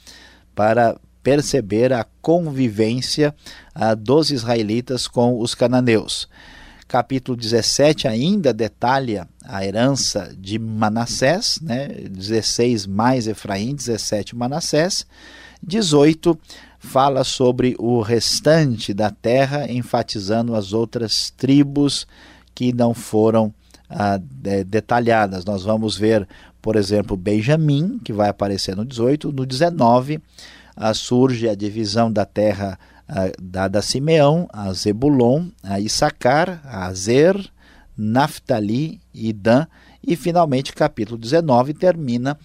para 0.53 0.95
perceber 1.23 1.91
a 1.91 2.05
convivência 2.21 3.35
ah, 3.73 3.93
dos 3.95 4.29
israelitas 4.29 5.07
com 5.07 5.39
os 5.39 5.55
cananeus 5.55 6.27
capítulo 6.89 7.37
17 7.37 8.07
ainda 8.07 8.51
detalha 8.51 9.27
a 9.45 9.63
herança 9.63 10.33
de 10.35 10.57
Manassés, 10.57 11.59
né? 11.61 11.87
16 11.87 12.87
mais 12.87 13.27
Efraim, 13.27 13.75
17 13.75 14.35
Manassés. 14.35 15.05
18 15.61 16.37
fala 16.79 17.23
sobre 17.23 17.75
o 17.77 18.01
restante 18.01 18.91
da 18.91 19.11
terra, 19.11 19.71
enfatizando 19.71 20.55
as 20.55 20.73
outras 20.73 21.31
tribos 21.37 22.07
que 22.55 22.73
não 22.73 22.95
foram 22.95 23.53
ah, 23.87 24.19
de, 24.19 24.63
detalhadas. 24.63 25.45
Nós 25.45 25.63
vamos 25.63 25.95
ver, 25.95 26.27
por 26.59 26.75
exemplo, 26.75 27.15
Benjamim, 27.15 27.99
que 28.03 28.11
vai 28.11 28.29
aparecer 28.29 28.75
no 28.75 28.83
18, 28.83 29.31
no 29.31 29.45
19 29.45 30.19
ah, 30.75 30.93
surge 30.93 31.47
a 31.47 31.53
divisão 31.53 32.11
da 32.11 32.25
terra 32.25 32.79
dada 33.41 33.79
a 33.79 33.81
Simeão, 33.81 34.47
a 34.53 34.71
Zebulon, 34.73 35.47
a 35.63 35.79
Issacar, 35.79 36.61
a 36.63 36.85
Azer, 36.85 37.35
Naphtali 37.97 39.01
e 39.13 39.33
Dan. 39.33 39.65
E 40.05 40.15
finalmente, 40.15 40.73
capítulo 40.73 41.17
19 41.17 41.73
termina 41.73 42.37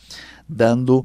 dando 0.49 1.05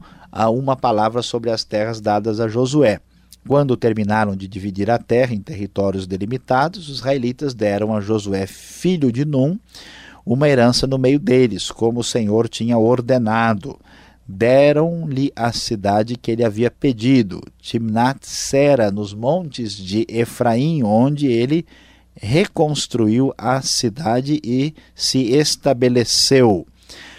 uma 0.52 0.76
palavra 0.76 1.22
sobre 1.22 1.50
as 1.50 1.64
terras 1.64 2.00
dadas 2.00 2.40
a 2.40 2.48
Josué. 2.48 3.00
Quando 3.48 3.78
terminaram 3.78 4.36
de 4.36 4.48
dividir 4.48 4.92
a 4.92 4.98
terra 4.98 5.34
em 5.34 5.42
territórios 5.42 6.06
delimitados, 6.06 6.90
os 6.90 6.98
israelitas 6.98 7.54
deram 7.54 7.96
a 7.96 8.02
Josué, 8.02 8.46
filho 8.46 9.12
de 9.12 9.26
Num, 9.26 9.58
uma 10.26 10.48
herança 10.48 10.86
no 10.86 10.98
meio 10.98 11.20
deles, 11.20 11.72
como 11.72 12.02
o 12.02 12.04
Senhor 12.04 12.48
tinha 12.48 12.78
ordenado 12.78 13.80
deram-lhe 14.32 15.32
a 15.36 15.52
cidade 15.52 16.16
que 16.16 16.30
ele 16.30 16.44
havia 16.44 16.70
pedido, 16.70 17.42
Timnat 17.60 18.20
Sera, 18.22 18.92
nos 18.92 19.12
montes 19.12 19.76
de 19.76 20.06
Efraim, 20.08 20.84
onde 20.84 21.26
ele 21.26 21.66
reconstruiu 22.16 23.34
a 23.36 23.60
cidade 23.64 24.40
e 24.44 24.76
se 24.94 25.32
estabeleceu. 25.32 26.68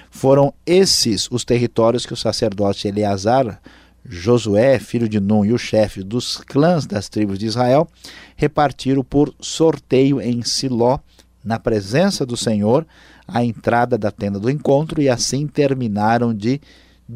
Foram 0.08 0.54
esses 0.64 1.28
os 1.32 1.44
territórios 1.44 2.06
que 2.06 2.12
o 2.12 2.16
sacerdote 2.16 2.86
Eleazar, 2.86 3.60
Josué, 4.04 4.78
filho 4.78 5.08
de 5.08 5.18
Nun, 5.18 5.44
e 5.44 5.52
o 5.52 5.58
chefe 5.58 6.04
dos 6.04 6.36
clãs 6.36 6.86
das 6.86 7.08
tribos 7.08 7.40
de 7.40 7.46
Israel, 7.46 7.88
repartiram 8.36 9.02
por 9.02 9.34
sorteio 9.40 10.20
em 10.20 10.42
Siló, 10.42 11.00
na 11.42 11.58
presença 11.58 12.24
do 12.24 12.36
Senhor, 12.36 12.86
à 13.26 13.44
entrada 13.44 13.98
da 13.98 14.12
tenda 14.12 14.38
do 14.38 14.48
encontro, 14.48 15.02
e 15.02 15.08
assim 15.08 15.48
terminaram 15.48 16.32
de 16.32 16.60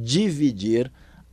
dividir 0.02 0.90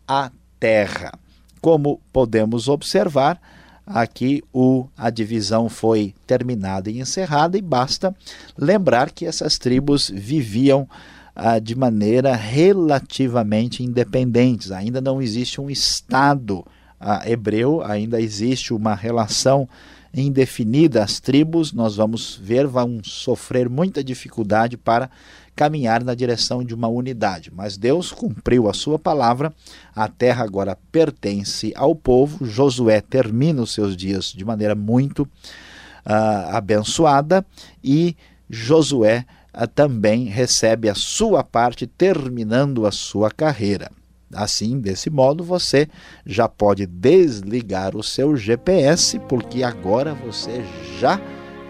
a 0.08 0.32
terra. 0.60 1.14
Como 1.62 2.00
podemos 2.12 2.68
observar, 2.68 3.40
aqui 3.86 4.44
o, 4.54 4.88
a 4.98 5.10
divisão 5.10 5.70
foi 5.70 6.14
terminada 6.26 6.90
e 6.90 7.00
encerrada, 7.00 7.58
e 7.58 7.62
basta 7.62 8.16
lembrar 8.58 9.12
que 9.12 9.26
essas 9.26 9.58
tribos 9.58 10.10
viviam 10.14 10.88
ah, 11.36 11.60
de 11.60 11.76
maneira 11.76 12.36
relativamente 12.36 13.84
independentes. 13.84 14.72
Ainda 14.72 15.02
não 15.02 15.22
existe 15.22 15.60
um 15.62 15.70
Estado 15.70 16.66
ah, 17.00 17.28
hebreu, 17.30 17.82
ainda 17.84 18.22
existe 18.22 18.74
uma 18.74 18.96
relação 18.96 19.68
indefinida. 20.14 21.04
As 21.04 21.20
tribos, 21.20 21.72
nós 21.72 21.96
vamos 21.96 22.40
ver, 22.42 22.68
vão 22.68 23.00
sofrer 23.04 23.70
muita 23.70 24.04
dificuldade 24.04 24.78
para 24.78 25.10
caminhar 25.56 26.04
na 26.04 26.16
direção 26.16 26.64
de 26.64 26.74
uma 26.74 26.88
unidade. 26.88 27.52
Mas 27.54 27.78
Deus 27.78 28.12
cumpriu 28.12 28.70
a 28.70 28.74
sua 28.74 28.98
palavra, 28.98 29.54
a 29.96 30.08
terra 30.08 30.44
agora 30.44 30.78
pertence 30.92 31.74
ao 31.76 31.96
povo. 31.96 32.46
Josué 32.46 33.02
termina 33.02 33.62
os 33.62 33.74
seus 33.74 33.96
dias 33.96 34.34
de 34.34 34.44
maneira 34.44 34.76
muito 34.76 35.24
uh, 35.24 36.56
abençoada 36.56 37.46
e 37.84 38.16
Josué 38.50 39.26
uh, 39.54 39.68
também 39.68 40.26
recebe 40.26 40.90
a 40.90 40.96
sua 40.96 41.44
parte, 41.44 41.86
terminando 41.86 42.86
a 42.86 42.92
sua 42.92 43.30
carreira. 43.30 43.92
Assim, 44.34 44.80
desse 44.80 45.10
modo, 45.10 45.44
você 45.44 45.90
já 46.26 46.48
pode 46.48 46.86
desligar 46.86 47.98
o 47.98 48.04
seu 48.04 48.36
GPS, 48.36 49.20
porque 49.28 49.62
agora 49.62 50.14
você 50.14 50.64
já 51.00 51.20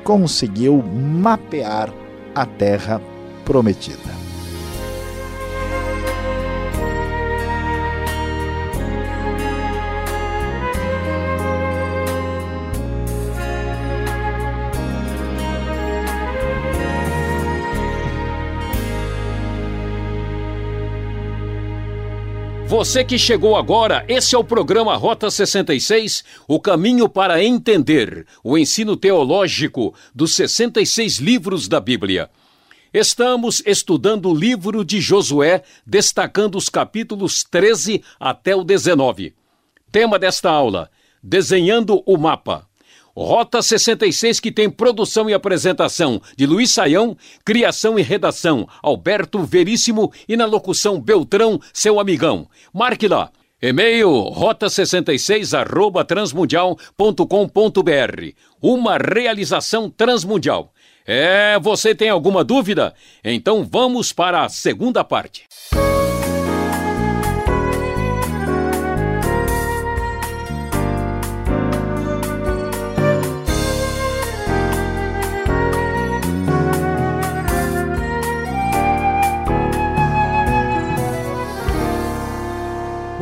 conseguiu 0.04 0.82
mapear 0.84 1.92
a 2.36 2.46
Terra 2.46 3.02
prometida. 3.46 4.22
Você 22.82 23.04
que 23.04 23.20
chegou 23.20 23.58
agora, 23.58 24.04
esse 24.08 24.34
é 24.34 24.38
o 24.38 24.44
programa 24.44 24.96
Rota 24.96 25.30
66, 25.30 26.24
o 26.48 26.60
caminho 26.60 27.08
para 27.08 27.44
entender 27.44 28.26
o 28.44 28.58
ensino 28.58 28.96
teológico 28.96 29.94
dos 30.16 30.34
66 30.36 31.20
livros 31.20 31.68
da 31.68 31.80
Bíblia. 31.80 32.30
Estamos 32.94 33.64
estudando 33.66 34.30
o 34.30 34.36
livro 34.36 34.84
de 34.84 35.00
Josué, 35.00 35.64
destacando 35.88 36.58
os 36.58 36.68
capítulos 36.68 37.42
13 37.42 38.04
até 38.20 38.54
o 38.54 38.66
19. 38.66 39.34
Tema 39.90 40.20
desta 40.20 40.52
aula: 40.52 40.92
Desenhando 41.24 42.04
o 42.06 42.18
mapa. 42.18 42.68
Rota 43.16 43.62
66, 43.62 44.42
que 44.42 44.52
tem 44.52 44.70
produção 44.70 45.30
e 45.30 45.34
apresentação 45.34 46.22
de 46.36 46.46
Luiz 46.46 46.72
Saião, 46.72 47.16
criação 47.46 47.98
e 47.98 48.02
redação 48.02 48.68
Alberto 48.84 49.40
Veríssimo 49.46 50.12
e 50.28 50.36
na 50.36 50.46
locução 50.46 51.00
Beltrão, 51.00 51.62
seu 51.72 51.98
amigão. 51.98 52.50
Marque 52.74 53.08
lá. 53.08 53.32
E-mail 53.62 54.10
rota66 54.10 55.56
arroba 55.56 56.04
transmundial.com.br. 56.04 58.34
Uma 58.60 58.98
realização 58.98 59.88
transmundial. 59.88 60.74
É, 61.06 61.60
você 61.60 61.94
tem 61.94 62.10
alguma 62.10 62.44
dúvida? 62.44 62.96
Então 63.24 63.64
vamos 63.64 64.12
para 64.12 64.44
a 64.44 64.50
segunda 64.50 65.04
parte. 65.04 65.46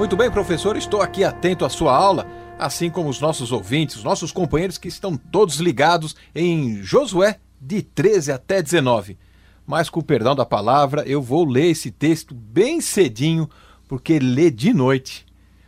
Muito 0.09 0.17
bem, 0.17 0.31
professor, 0.31 0.75
estou 0.75 1.03
aqui 1.03 1.23
atento 1.23 1.63
à 1.63 1.69
sua 1.69 1.95
aula, 1.95 2.25
assim 2.57 2.89
como 2.89 3.09
os 3.09 3.21
nossos 3.21 3.51
ouvintes, 3.51 3.97
os 3.97 4.03
nossos 4.03 4.31
companheiros 4.31 4.75
que 4.75 4.87
estão 4.87 5.15
todos 5.15 5.57
ligados 5.57 6.15
em 6.33 6.81
Josué 6.81 7.39
de 7.61 7.83
13 7.83 8.31
até 8.31 8.59
19. 8.59 9.19
Mas 9.67 9.87
com 9.87 9.99
o 9.99 10.03
perdão 10.03 10.33
da 10.33 10.47
palavra, 10.47 11.03
eu 11.05 11.21
vou 11.21 11.45
ler 11.45 11.67
esse 11.67 11.91
texto 11.91 12.33
bem 12.33 12.81
cedinho, 12.81 13.47
porque 13.87 14.17
ler 14.17 14.49
de 14.49 14.73
noite 14.73 15.27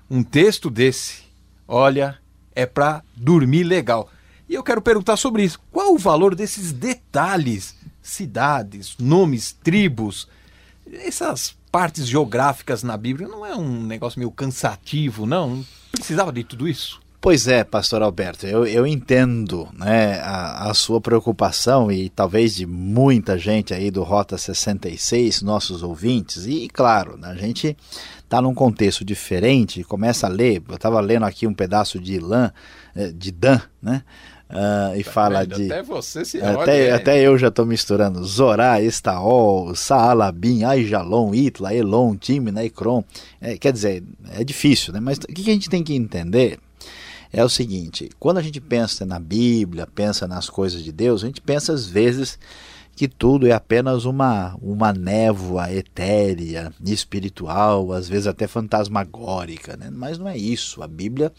um 0.10 0.24
texto 0.24 0.72
desse, 0.72 1.22
olha, 1.68 2.18
é 2.56 2.66
para 2.66 3.04
dormir 3.16 3.62
legal. 3.62 4.10
E 4.50 4.56
eu 4.56 4.64
quero 4.64 4.82
perguntar 4.82 5.18
sobre 5.18 5.44
isso. 5.44 5.62
Qual 5.72 5.94
o 5.94 6.00
valor 6.00 6.34
desses 6.34 6.72
detalhes? 6.72 7.76
Cidades, 8.02 8.98
nomes, 8.98 9.52
tribos, 9.52 10.28
essas 10.92 11.56
partes 11.72 12.08
geográficas 12.08 12.84
na 12.84 12.98
Bíblia 12.98 13.28
não 13.28 13.46
é 13.46 13.56
um 13.56 13.84
negócio 13.84 14.20
meio 14.20 14.32
cansativo, 14.32 15.26
não? 15.26 15.64
Precisava 15.92 16.32
de 16.32 16.44
tudo 16.44 16.68
isso? 16.68 17.00
Pois 17.22 17.48
é, 17.48 17.64
pastor 17.64 18.02
Alberto, 18.02 18.48
eu, 18.48 18.66
eu 18.66 18.86
entendo 18.88 19.70
né, 19.74 20.20
a, 20.22 20.72
a, 20.72 20.74
sua 20.74 21.00
preocupação 21.00 21.92
e 21.92 22.10
talvez 22.10 22.56
de 22.56 22.66
muita 22.66 23.38
gente 23.38 23.76
aí 23.76 23.92
do 23.92 24.02
Rota 24.02 24.40
66, 24.40 25.44
nossos 25.44 25.84
ouvintes, 25.84 26.48
e 26.48 26.68
claro, 26.68 27.18
né, 27.18 27.28
a 27.30 27.36
gente 27.36 27.78
está 28.24 28.42
num 28.42 28.56
contexto 28.56 29.06
diferente, 29.06 29.84
começa 29.84 30.26
a 30.26 30.30
ler, 30.32 30.64
eu 30.68 30.76
estava 30.76 31.00
lendo 31.00 31.26
aqui 31.26 31.46
um 31.46 31.54
pedaço 31.54 32.00
de 32.00 32.18
lã, 32.18 32.52
eh, 32.96 33.12
de 33.12 33.32
Dan, 33.32 33.62
né? 33.80 34.04
Uh, 34.52 35.00
e 35.00 35.04
tá 35.04 35.12
fala 35.12 35.40
vendo? 35.40 35.56
de. 35.56 35.72
Até 35.72 35.82
você 35.82 36.26
se 36.26 36.42
até, 36.42 36.92
até 36.92 37.22
eu 37.22 37.38
já 37.38 37.48
estou 37.48 37.66
misturando. 37.66 38.22
Zorá, 38.26 38.82
Estaol, 38.82 39.74
Saalabim, 39.74 40.66
Aijalon, 40.66 41.34
Itla, 41.34 41.74
Elon, 41.74 42.18
Timna, 42.18 42.64
Ekron. 42.66 43.02
É, 43.40 43.58
quer 43.58 43.72
dizer, 43.72 44.04
é 44.34 44.44
difícil, 44.44 44.92
né? 44.94 45.00
Mas 45.00 45.18
o 45.20 45.22
que 45.22 45.50
a 45.50 45.54
gente 45.54 45.70
tem 45.70 45.82
que 45.82 45.96
entender 45.96 46.60
é 47.32 47.44
o 47.46 47.50
seguinte: 47.50 48.10
quando 48.20 48.40
a 48.40 48.42
gente 48.42 48.60
pensa 48.60 49.06
na 49.06 49.20
Bíblia, 49.20 49.88
pensa 49.88 50.28
nas 50.28 50.50
coisas 50.50 50.84
de 50.84 50.92
Deus, 50.92 51.24
a 51.24 51.28
gente 51.28 51.40
pensa 51.40 51.72
às 51.72 51.86
vezes 51.88 52.38
que 52.94 53.08
tudo 53.08 53.48
é 53.48 53.52
apenas 53.52 54.04
uma, 54.04 54.56
uma 54.62 54.92
névoa 54.92 55.72
etérea, 55.74 56.74
espiritual, 56.86 57.94
às 57.94 58.10
vezes 58.10 58.28
até 58.28 58.48
fantasmagórica, 58.48 59.78
né? 59.78 59.90
mas 59.90 60.18
não 60.18 60.28
é 60.28 60.38
isso. 60.38 60.84
A 60.84 60.88
Bíblia 60.88 61.32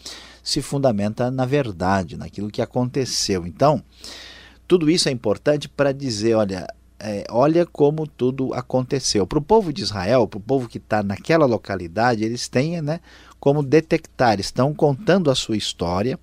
se 0.43 0.61
fundamenta 0.61 1.31
na 1.31 1.45
verdade, 1.45 2.17
naquilo 2.17 2.51
que 2.51 2.61
aconteceu. 2.61 3.47
Então, 3.47 3.81
tudo 4.67 4.89
isso 4.89 5.07
é 5.07 5.11
importante 5.11 5.69
para 5.69 5.91
dizer: 5.91 6.35
olha, 6.35 6.67
é, 6.99 7.23
olha 7.29 7.65
como 7.65 8.05
tudo 8.05 8.53
aconteceu. 8.53 9.25
Para 9.25 9.39
o 9.39 9.41
povo 9.41 9.71
de 9.71 9.81
Israel, 9.81 10.27
para 10.27 10.37
o 10.37 10.41
povo 10.41 10.67
que 10.67 10.77
está 10.77 11.01
naquela 11.01 11.45
localidade, 11.45 12.23
eles 12.23 12.47
têm 12.47 12.81
né, 12.81 12.99
como 13.39 13.63
detectar, 13.63 14.39
estão 14.39 14.73
contando 14.73 15.31
a 15.31 15.35
sua 15.35 15.57
história 15.57 16.19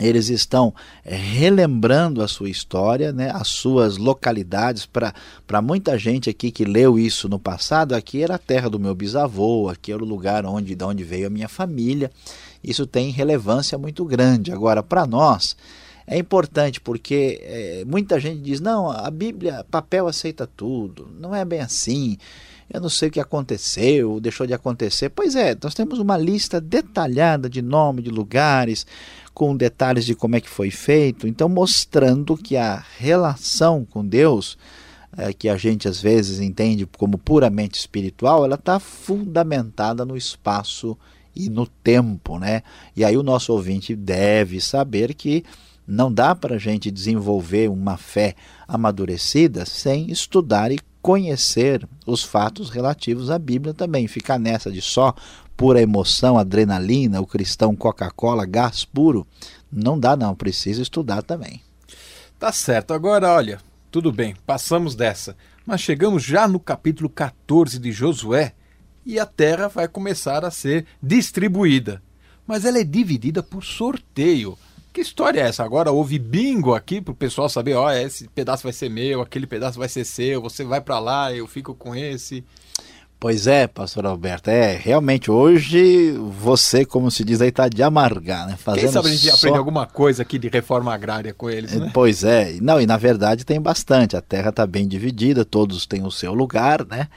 eles 0.00 0.28
estão 0.28 0.72
é, 1.04 1.14
relembrando 1.16 2.22
a 2.22 2.28
sua 2.28 2.48
história, 2.48 3.12
né, 3.12 3.30
as 3.34 3.48
suas 3.48 3.96
localidades. 3.96 4.86
Para 4.86 5.62
muita 5.62 5.98
gente 5.98 6.30
aqui 6.30 6.50
que 6.50 6.64
leu 6.64 6.98
isso 6.98 7.28
no 7.28 7.38
passado, 7.38 7.94
aqui 7.94 8.22
era 8.22 8.36
a 8.36 8.38
terra 8.38 8.70
do 8.70 8.78
meu 8.78 8.94
bisavô, 8.94 9.68
aqui 9.68 9.92
era 9.92 10.02
o 10.02 10.06
lugar 10.06 10.46
onde, 10.46 10.74
de 10.74 10.84
onde 10.84 11.02
veio 11.02 11.26
a 11.26 11.30
minha 11.30 11.48
família. 11.48 12.10
Isso 12.62 12.86
tem 12.86 13.10
relevância 13.10 13.78
muito 13.78 14.04
grande. 14.04 14.52
Agora, 14.52 14.82
para 14.82 15.06
nós, 15.06 15.56
é 16.06 16.16
importante 16.18 16.80
porque 16.80 17.40
é, 17.42 17.84
muita 17.86 18.18
gente 18.18 18.40
diz: 18.40 18.60
não, 18.60 18.90
a 18.90 19.10
Bíblia, 19.10 19.64
papel 19.70 20.08
aceita 20.08 20.46
tudo. 20.46 21.08
Não 21.18 21.34
é 21.34 21.44
bem 21.44 21.60
assim. 21.60 22.16
Eu 22.70 22.82
não 22.82 22.90
sei 22.90 23.08
o 23.08 23.12
que 23.12 23.20
aconteceu, 23.20 24.20
deixou 24.20 24.46
de 24.46 24.52
acontecer. 24.52 25.08
Pois 25.08 25.34
é, 25.34 25.56
nós 25.62 25.72
temos 25.72 25.98
uma 25.98 26.18
lista 26.18 26.60
detalhada 26.60 27.48
de 27.48 27.62
nome, 27.62 28.02
de 28.02 28.10
lugares, 28.10 28.86
com 29.38 29.56
detalhes 29.56 30.04
de 30.04 30.14
como 30.14 30.36
é 30.36 30.40
que 30.40 30.50
foi 30.50 30.70
feito, 30.70 31.28
então 31.28 31.48
mostrando 31.48 32.36
que 32.36 32.56
a 32.56 32.84
relação 32.98 33.84
com 33.84 34.04
Deus, 34.04 34.58
é, 35.16 35.32
que 35.32 35.48
a 35.48 35.56
gente 35.56 35.88
às 35.88 36.00
vezes 36.00 36.40
entende 36.40 36.84
como 36.98 37.16
puramente 37.16 37.78
espiritual, 37.78 38.44
ela 38.44 38.56
está 38.56 38.80
fundamentada 38.80 40.04
no 40.04 40.16
espaço 40.16 40.98
e 41.38 41.48
no 41.48 41.66
tempo, 41.66 42.38
né? 42.38 42.62
E 42.96 43.04
aí 43.04 43.16
o 43.16 43.22
nosso 43.22 43.52
ouvinte 43.52 43.94
deve 43.94 44.60
saber 44.60 45.14
que 45.14 45.44
não 45.86 46.12
dá 46.12 46.34
para 46.34 46.56
a 46.56 46.58
gente 46.58 46.90
desenvolver 46.90 47.70
uma 47.70 47.96
fé 47.96 48.34
amadurecida 48.66 49.64
sem 49.64 50.10
estudar 50.10 50.72
e 50.72 50.80
conhecer 51.00 51.88
os 52.04 52.22
fatos 52.22 52.68
relativos 52.68 53.30
à 53.30 53.38
Bíblia 53.38 53.72
também. 53.72 54.06
Ficar 54.08 54.38
nessa 54.38 54.70
de 54.70 54.82
só 54.82 55.14
pura 55.56 55.80
emoção, 55.80 56.36
adrenalina, 56.36 57.20
o 57.20 57.26
cristão 57.26 57.74
Coca-Cola, 57.74 58.44
gás 58.44 58.84
puro. 58.84 59.26
Não 59.72 59.98
dá, 59.98 60.16
não, 60.16 60.34
precisa 60.34 60.82
estudar 60.82 61.22
também. 61.22 61.62
Tá 62.38 62.52
certo. 62.52 62.92
Agora, 62.92 63.32
olha, 63.32 63.60
tudo 63.90 64.12
bem, 64.12 64.34
passamos 64.44 64.94
dessa. 64.94 65.36
Mas 65.64 65.80
chegamos 65.80 66.22
já 66.22 66.48
no 66.48 66.60
capítulo 66.60 67.08
14 67.08 67.78
de 67.78 67.92
Josué 67.92 68.54
e 69.08 69.18
a 69.18 69.24
terra 69.24 69.68
vai 69.68 69.88
começar 69.88 70.44
a 70.44 70.50
ser 70.50 70.84
distribuída. 71.02 72.02
Mas 72.46 72.66
ela 72.66 72.78
é 72.78 72.84
dividida 72.84 73.42
por 73.42 73.64
sorteio. 73.64 74.58
Que 74.92 75.00
história 75.00 75.40
é 75.40 75.48
essa? 75.48 75.64
Agora 75.64 75.90
houve 75.90 76.18
bingo 76.18 76.74
aqui 76.74 77.00
para 77.00 77.12
o 77.12 77.16
pessoal 77.16 77.48
saber, 77.48 77.74
ó, 77.74 77.90
esse 77.90 78.28
pedaço 78.28 78.64
vai 78.64 78.72
ser 78.72 78.90
meu, 78.90 79.22
aquele 79.22 79.46
pedaço 79.46 79.78
vai 79.78 79.88
ser 79.88 80.04
seu, 80.04 80.42
você 80.42 80.62
vai 80.62 80.82
para 80.82 80.98
lá, 80.98 81.32
eu 81.32 81.46
fico 81.46 81.74
com 81.74 81.96
esse. 81.96 82.44
Pois 83.18 83.46
é, 83.46 83.66
pastor 83.66 84.04
Alberto, 84.04 84.50
é, 84.50 84.76
realmente 84.76 85.30
hoje 85.30 86.12
você, 86.12 86.84
como 86.84 87.10
se 87.10 87.24
diz 87.24 87.40
aí, 87.40 87.48
está 87.48 87.66
de 87.66 87.82
amargar, 87.82 88.46
né? 88.46 88.56
Fazendo 88.58 88.82
Quem 88.82 88.92
sabe 88.92 89.08
a 89.08 89.10
gente 89.10 89.30
só... 89.30 89.36
aprende 89.36 89.58
alguma 89.58 89.86
coisa 89.86 90.22
aqui 90.22 90.38
de 90.38 90.48
reforma 90.48 90.92
agrária 90.92 91.32
com 91.32 91.48
eles, 91.48 91.72
né? 91.72 91.90
Pois 91.94 92.24
é, 92.24 92.58
não, 92.60 92.78
e 92.78 92.86
na 92.86 92.98
verdade 92.98 93.44
tem 93.44 93.60
bastante, 93.60 94.16
a 94.16 94.20
terra 94.20 94.50
está 94.50 94.66
bem 94.66 94.86
dividida, 94.86 95.46
todos 95.46 95.86
têm 95.86 96.04
o 96.04 96.10
seu 96.10 96.34
lugar, 96.34 96.86
né? 96.86 97.08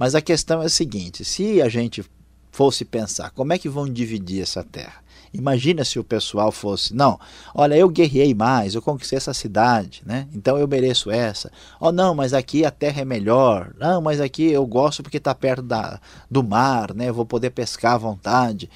Mas 0.00 0.14
a 0.14 0.22
questão 0.22 0.62
é 0.62 0.64
a 0.64 0.70
seguinte, 0.70 1.26
se 1.26 1.60
a 1.60 1.68
gente 1.68 2.02
fosse 2.50 2.86
pensar, 2.86 3.32
como 3.32 3.52
é 3.52 3.58
que 3.58 3.68
vão 3.68 3.86
dividir 3.86 4.40
essa 4.40 4.64
terra? 4.64 4.94
Imagina 5.30 5.84
se 5.84 5.98
o 5.98 6.02
pessoal 6.02 6.50
fosse, 6.50 6.94
não, 6.94 7.20
olha, 7.54 7.76
eu 7.76 7.86
guerrei 7.86 8.32
mais, 8.32 8.74
eu 8.74 8.80
conquistei 8.80 9.18
essa 9.18 9.34
cidade, 9.34 10.00
né? 10.06 10.26
Então 10.34 10.56
eu 10.56 10.66
mereço 10.66 11.10
essa. 11.10 11.52
Oh, 11.78 11.92
não, 11.92 12.14
mas 12.14 12.32
aqui 12.32 12.64
a 12.64 12.70
terra 12.70 13.02
é 13.02 13.04
melhor. 13.04 13.74
Não, 13.78 14.00
mas 14.00 14.22
aqui 14.22 14.50
eu 14.50 14.66
gosto 14.66 15.02
porque 15.02 15.18
está 15.18 15.34
perto 15.34 15.62
da, 15.62 16.00
do 16.30 16.42
mar, 16.42 16.94
né? 16.94 17.10
Eu 17.10 17.14
vou 17.14 17.26
poder 17.26 17.50
pescar 17.50 17.92
à 17.92 17.98
vontade. 17.98 18.70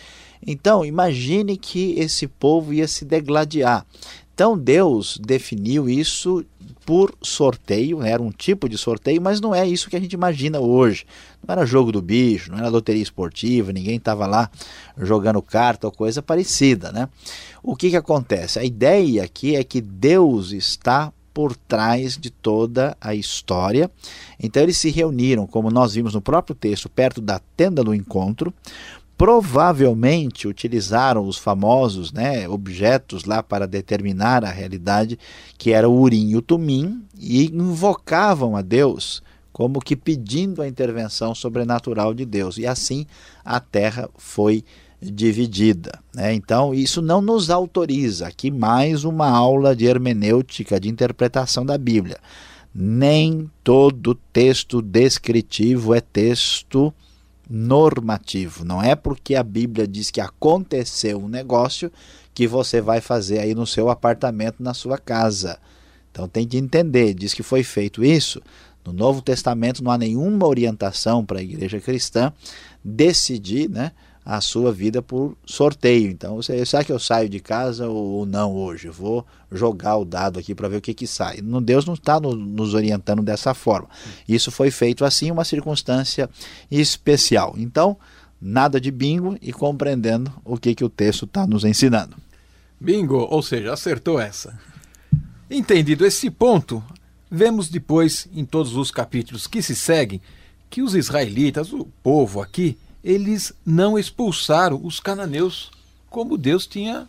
Então, 0.46 0.84
imagine 0.84 1.56
que 1.56 1.98
esse 1.98 2.28
povo 2.28 2.74
ia 2.74 2.87
se 2.87 3.02
degladiar. 3.02 3.87
Então 4.34 4.58
Deus 4.58 5.16
definiu 5.24 5.88
isso 5.88 6.44
por 6.85 7.14
sorteio, 7.23 7.99
né? 8.01 8.11
era 8.11 8.23
um 8.23 8.31
tipo 8.31 8.68
de 8.68 8.77
sorteio, 8.77 9.20
mas 9.20 9.40
não 9.40 9.55
é 9.55 9.66
isso 9.66 9.88
que 9.88 9.97
a 9.97 10.01
gente 10.01 10.12
imagina 10.12 10.61
hoje. 10.61 11.07
Não 11.47 11.53
era 11.53 11.66
jogo 11.66 11.90
do 11.90 12.03
bicho, 12.03 12.51
não 12.51 12.59
era 12.59 12.68
loteria 12.68 13.03
esportiva, 13.03 13.73
ninguém 13.73 13.97
estava 13.97 14.27
lá 14.27 14.51
jogando 14.99 15.40
carta 15.40 15.87
ou 15.87 15.92
coisa 15.92 16.23
parecida. 16.23 16.92
Né? 16.92 17.09
O 17.62 17.75
que, 17.75 17.90
que 17.90 17.97
acontece? 17.97 18.59
A 18.59 18.64
ideia 18.64 19.25
aqui 19.25 19.57
é 19.57 19.64
que 19.64 19.81
Deus 19.81 20.53
está 20.53 21.12
por 21.33 21.57
trás 21.57 22.16
de 22.16 22.31
toda 22.31 22.97
a 23.01 23.14
história. 23.14 23.90
Então 24.38 24.62
eles 24.62 24.77
se 24.77 24.90
reuniram, 24.90 25.47
como 25.47 25.70
nós 25.70 25.94
vimos 25.94 26.14
no 26.14 26.20
próprio 26.20 26.55
texto, 26.55 26.88
perto 26.88 27.20
da 27.20 27.40
tenda 27.57 27.83
do 27.83 27.94
encontro. 27.94 28.55
Provavelmente 29.24 30.46
utilizaram 30.46 31.26
os 31.26 31.38
famosos 31.38 32.12
né, 32.12 32.46
objetos 32.46 33.24
lá 33.24 33.42
para 33.42 33.66
determinar 33.66 34.44
a 34.44 34.50
realidade, 34.50 35.18
que 35.56 35.72
era 35.72 35.88
o 35.88 35.98
Urim 35.98 36.28
e 36.28 36.37
o 36.37 36.42
Tumim, 36.42 37.02
e 37.18 37.46
invocavam 37.46 38.54
a 38.54 38.60
Deus 38.60 39.22
como 39.50 39.80
que 39.80 39.96
pedindo 39.96 40.60
a 40.60 40.68
intervenção 40.68 41.34
sobrenatural 41.34 42.12
de 42.12 42.26
Deus. 42.26 42.58
E 42.58 42.66
assim 42.66 43.06
a 43.42 43.58
terra 43.60 44.10
foi 44.18 44.62
dividida. 45.00 45.98
Né? 46.14 46.34
Então, 46.34 46.74
isso 46.74 47.00
não 47.00 47.22
nos 47.22 47.48
autoriza. 47.48 48.26
Aqui, 48.26 48.50
mais 48.50 49.04
uma 49.04 49.30
aula 49.30 49.74
de 49.74 49.87
hermenêutica, 49.87 50.78
de 50.78 50.90
interpretação 50.90 51.64
da 51.64 51.78
Bíblia. 51.78 52.18
Nem 52.74 53.50
todo 53.62 54.14
texto 54.34 54.82
descritivo 54.82 55.94
é 55.94 56.02
texto 56.02 56.92
normativo. 57.48 58.64
Não 58.64 58.83
é 58.83 58.94
porque 58.94 59.35
a 59.35 59.42
Bíblia 59.42 59.87
diz 59.87 60.11
que 60.11 60.20
aconteceu 60.20 61.18
um 61.18 61.28
negócio 61.28 61.90
que 62.33 62.46
você 62.46 62.80
vai 62.80 63.00
fazer 63.00 63.38
aí 63.38 63.54
no 63.54 63.66
seu 63.66 63.88
apartamento, 63.90 64.62
na 64.62 64.74
sua 64.74 64.98
casa. 64.98 65.59
Então 66.11 66.28
tem 66.28 66.46
que 66.46 66.57
entender, 66.57 67.14
diz 67.14 67.35
que 67.35 67.42
foi 67.42 67.62
feito 67.62 68.04
isso, 68.04 68.40
no 68.85 68.92
Novo 68.92 69.22
Testamento 69.22 69.83
não 69.83 69.90
há 69.90 69.98
nenhuma 69.98 70.46
orientação 70.46 71.24
para 71.24 71.38
a 71.38 71.42
igreja 71.42 71.80
cristã 71.80 72.33
decidir 72.85 73.68
né, 73.68 73.92
a 74.24 74.40
sua 74.40 74.72
vida 74.72 75.02
por 75.02 75.37
sorteio. 75.44 76.10
Então, 76.10 76.37
você, 76.37 76.64
será 76.64 76.82
que 76.82 76.92
eu 76.92 76.98
saio 76.98 77.28
de 77.28 77.40
casa 77.40 77.88
ou 77.88 78.24
não 78.24 78.54
hoje? 78.54 78.88
vou 78.88 79.26
jogar 79.52 79.96
o 79.96 80.04
dado 80.04 80.38
aqui 80.38 80.54
para 80.54 80.68
ver 80.68 80.76
o 80.78 80.80
que, 80.80 80.94
que 80.94 81.06
sai. 81.06 81.40
Deus 81.62 81.84
não 81.84 81.94
está 81.94 82.18
no, 82.18 82.34
nos 82.34 82.74
orientando 82.74 83.22
dessa 83.22 83.54
forma. 83.54 83.88
Isso 84.28 84.50
foi 84.50 84.70
feito 84.70 85.04
assim, 85.04 85.30
uma 85.30 85.44
circunstância 85.44 86.28
especial. 86.70 87.54
Então, 87.56 87.96
nada 88.40 88.80
de 88.80 88.90
bingo 88.90 89.37
e 89.42 89.52
compreendendo 89.52 90.32
o 90.44 90.56
que, 90.56 90.74
que 90.74 90.84
o 90.84 90.88
texto 90.88 91.24
está 91.24 91.46
nos 91.46 91.64
ensinando. 91.64 92.16
Bingo, 92.80 93.26
ou 93.30 93.42
seja, 93.42 93.72
acertou 93.72 94.18
essa. 94.18 94.58
Entendido 95.50 96.04
esse 96.04 96.30
ponto, 96.30 96.82
Vemos 97.37 97.68
depois, 97.68 98.28
em 98.32 98.44
todos 98.44 98.76
os 98.76 98.92
capítulos 98.92 99.48
que 99.48 99.60
se 99.60 99.74
seguem, 99.74 100.20
que 100.70 100.80
os 100.80 100.94
israelitas, 100.94 101.72
o 101.72 101.84
povo 102.00 102.40
aqui, 102.40 102.78
eles 103.04 103.52
não 103.64 103.98
expulsaram 103.98 104.80
os 104.82 104.98
cananeus 104.98 105.70
como 106.08 106.38
Deus 106.38 106.66
tinha 106.66 107.06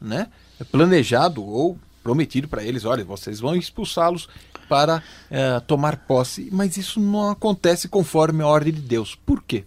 né, 0.00 0.28
planejado 0.72 1.44
ou 1.44 1.78
prometido 2.02 2.48
para 2.48 2.64
eles: 2.64 2.84
olha, 2.84 3.04
vocês 3.04 3.38
vão 3.38 3.54
expulsá-los 3.54 4.28
para 4.68 5.02
é, 5.30 5.60
tomar 5.60 5.98
posse. 5.98 6.48
Mas 6.50 6.76
isso 6.76 6.98
não 6.98 7.30
acontece 7.30 7.86
conforme 7.88 8.42
a 8.42 8.46
ordem 8.46 8.72
de 8.72 8.80
Deus. 8.80 9.14
Por 9.14 9.42
quê? 9.42 9.64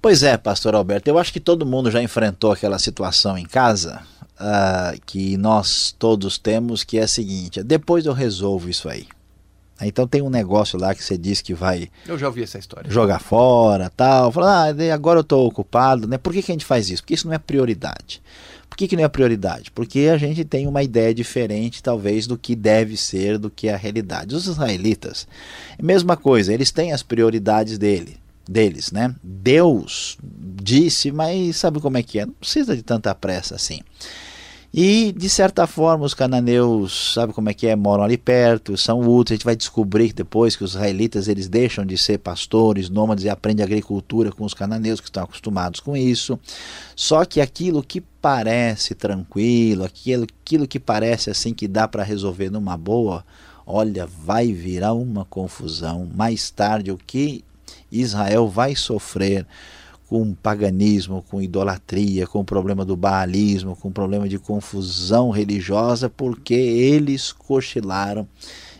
Pois 0.00 0.22
é, 0.22 0.36
pastor 0.36 0.74
Alberto, 0.74 1.08
eu 1.08 1.18
acho 1.18 1.32
que 1.32 1.40
todo 1.40 1.66
mundo 1.66 1.90
já 1.90 2.02
enfrentou 2.02 2.52
aquela 2.52 2.78
situação 2.78 3.38
em 3.38 3.44
casa 3.44 4.02
uh, 4.32 5.00
que 5.06 5.36
nós 5.36 5.94
todos 5.96 6.38
temos, 6.38 6.84
que 6.84 6.98
é 6.98 7.02
a 7.02 7.08
seguinte: 7.08 7.62
depois 7.62 8.06
eu 8.06 8.12
resolvo 8.12 8.68
isso 8.68 8.88
aí. 8.88 9.06
Então 9.86 10.06
tem 10.06 10.22
um 10.22 10.30
negócio 10.30 10.78
lá 10.78 10.94
que 10.94 11.02
você 11.02 11.16
diz 11.16 11.40
que 11.40 11.54
vai. 11.54 11.88
Eu 12.06 12.18
já 12.18 12.26
ouvi 12.26 12.42
essa 12.42 12.58
história. 12.58 12.90
Jogar 12.90 13.18
fora, 13.18 13.90
tal. 13.90 14.30
Falar, 14.32 14.74
ah, 14.74 14.94
agora 14.94 15.18
eu 15.18 15.22
estou 15.22 15.46
ocupado, 15.46 16.06
né? 16.06 16.18
Por 16.18 16.32
que, 16.32 16.42
que 16.42 16.52
a 16.52 16.54
gente 16.54 16.64
faz 16.64 16.90
isso? 16.90 17.02
Porque 17.02 17.14
isso 17.14 17.26
não 17.26 17.34
é 17.34 17.38
prioridade. 17.38 18.22
Por 18.72 18.76
que, 18.76 18.88
que 18.88 18.96
não 18.96 19.04
é 19.04 19.08
prioridade? 19.08 19.70
Porque 19.70 20.08
a 20.10 20.16
gente 20.16 20.46
tem 20.46 20.66
uma 20.66 20.82
ideia 20.82 21.12
diferente, 21.12 21.82
talvez, 21.82 22.26
do 22.26 22.38
que 22.38 22.56
deve 22.56 22.96
ser, 22.96 23.36
do 23.36 23.50
que 23.50 23.68
é 23.68 23.74
a 23.74 23.76
realidade. 23.76 24.34
Os 24.34 24.46
israelitas, 24.46 25.28
mesma 25.80 26.16
coisa, 26.16 26.54
eles 26.54 26.70
têm 26.70 26.90
as 26.90 27.02
prioridades 27.02 27.76
dele, 27.76 28.16
deles, 28.48 28.90
né? 28.90 29.14
Deus 29.22 30.16
disse, 30.22 31.12
mas 31.12 31.56
sabe 31.56 31.80
como 31.80 31.98
é 31.98 32.02
que 32.02 32.18
é? 32.18 32.24
Não 32.24 32.32
precisa 32.32 32.74
de 32.74 32.82
tanta 32.82 33.14
pressa 33.14 33.56
assim. 33.56 33.80
E, 34.74 35.12
de 35.12 35.28
certa 35.28 35.66
forma, 35.66 36.06
os 36.06 36.14
cananeus, 36.14 37.12
sabe 37.12 37.34
como 37.34 37.50
é 37.50 37.54
que 37.54 37.66
é, 37.66 37.76
moram 37.76 38.04
ali 38.04 38.16
perto, 38.16 38.74
são 38.78 39.00
úteis. 39.00 39.32
A 39.32 39.36
gente 39.36 39.44
vai 39.44 39.54
descobrir 39.54 40.14
depois 40.14 40.56
que 40.56 40.64
os 40.64 40.70
israelitas 40.70 41.28
eles 41.28 41.46
deixam 41.46 41.84
de 41.84 41.98
ser 41.98 42.18
pastores, 42.18 42.88
nômades 42.88 43.24
e 43.24 43.28
aprendem 43.28 43.62
agricultura 43.62 44.32
com 44.32 44.44
os 44.44 44.54
cananeus 44.54 44.98
que 44.98 45.08
estão 45.08 45.24
acostumados 45.24 45.78
com 45.78 45.94
isso. 45.94 46.40
Só 46.96 47.26
que 47.26 47.38
aquilo 47.38 47.82
que 47.82 48.00
parece 48.00 48.94
tranquilo, 48.94 49.84
aquilo, 49.84 50.24
aquilo 50.42 50.66
que 50.66 50.80
parece 50.80 51.28
assim 51.28 51.52
que 51.52 51.68
dá 51.68 51.86
para 51.86 52.02
resolver 52.02 52.48
numa 52.48 52.78
boa, 52.78 53.26
olha, 53.66 54.06
vai 54.06 54.54
virar 54.54 54.94
uma 54.94 55.26
confusão. 55.26 56.08
Mais 56.14 56.50
tarde, 56.50 56.90
o 56.90 56.96
que 56.96 57.44
Israel 57.90 58.48
vai 58.48 58.74
sofrer 58.74 59.46
com 60.12 60.34
paganismo, 60.34 61.24
com 61.30 61.40
idolatria, 61.40 62.26
com 62.26 62.40
o 62.40 62.44
problema 62.44 62.84
do 62.84 62.94
baalismo, 62.94 63.74
com 63.74 63.88
o 63.88 63.92
problema 63.92 64.28
de 64.28 64.38
confusão 64.38 65.30
religiosa, 65.30 66.10
porque 66.10 66.52
eles 66.52 67.32
cochilaram 67.32 68.28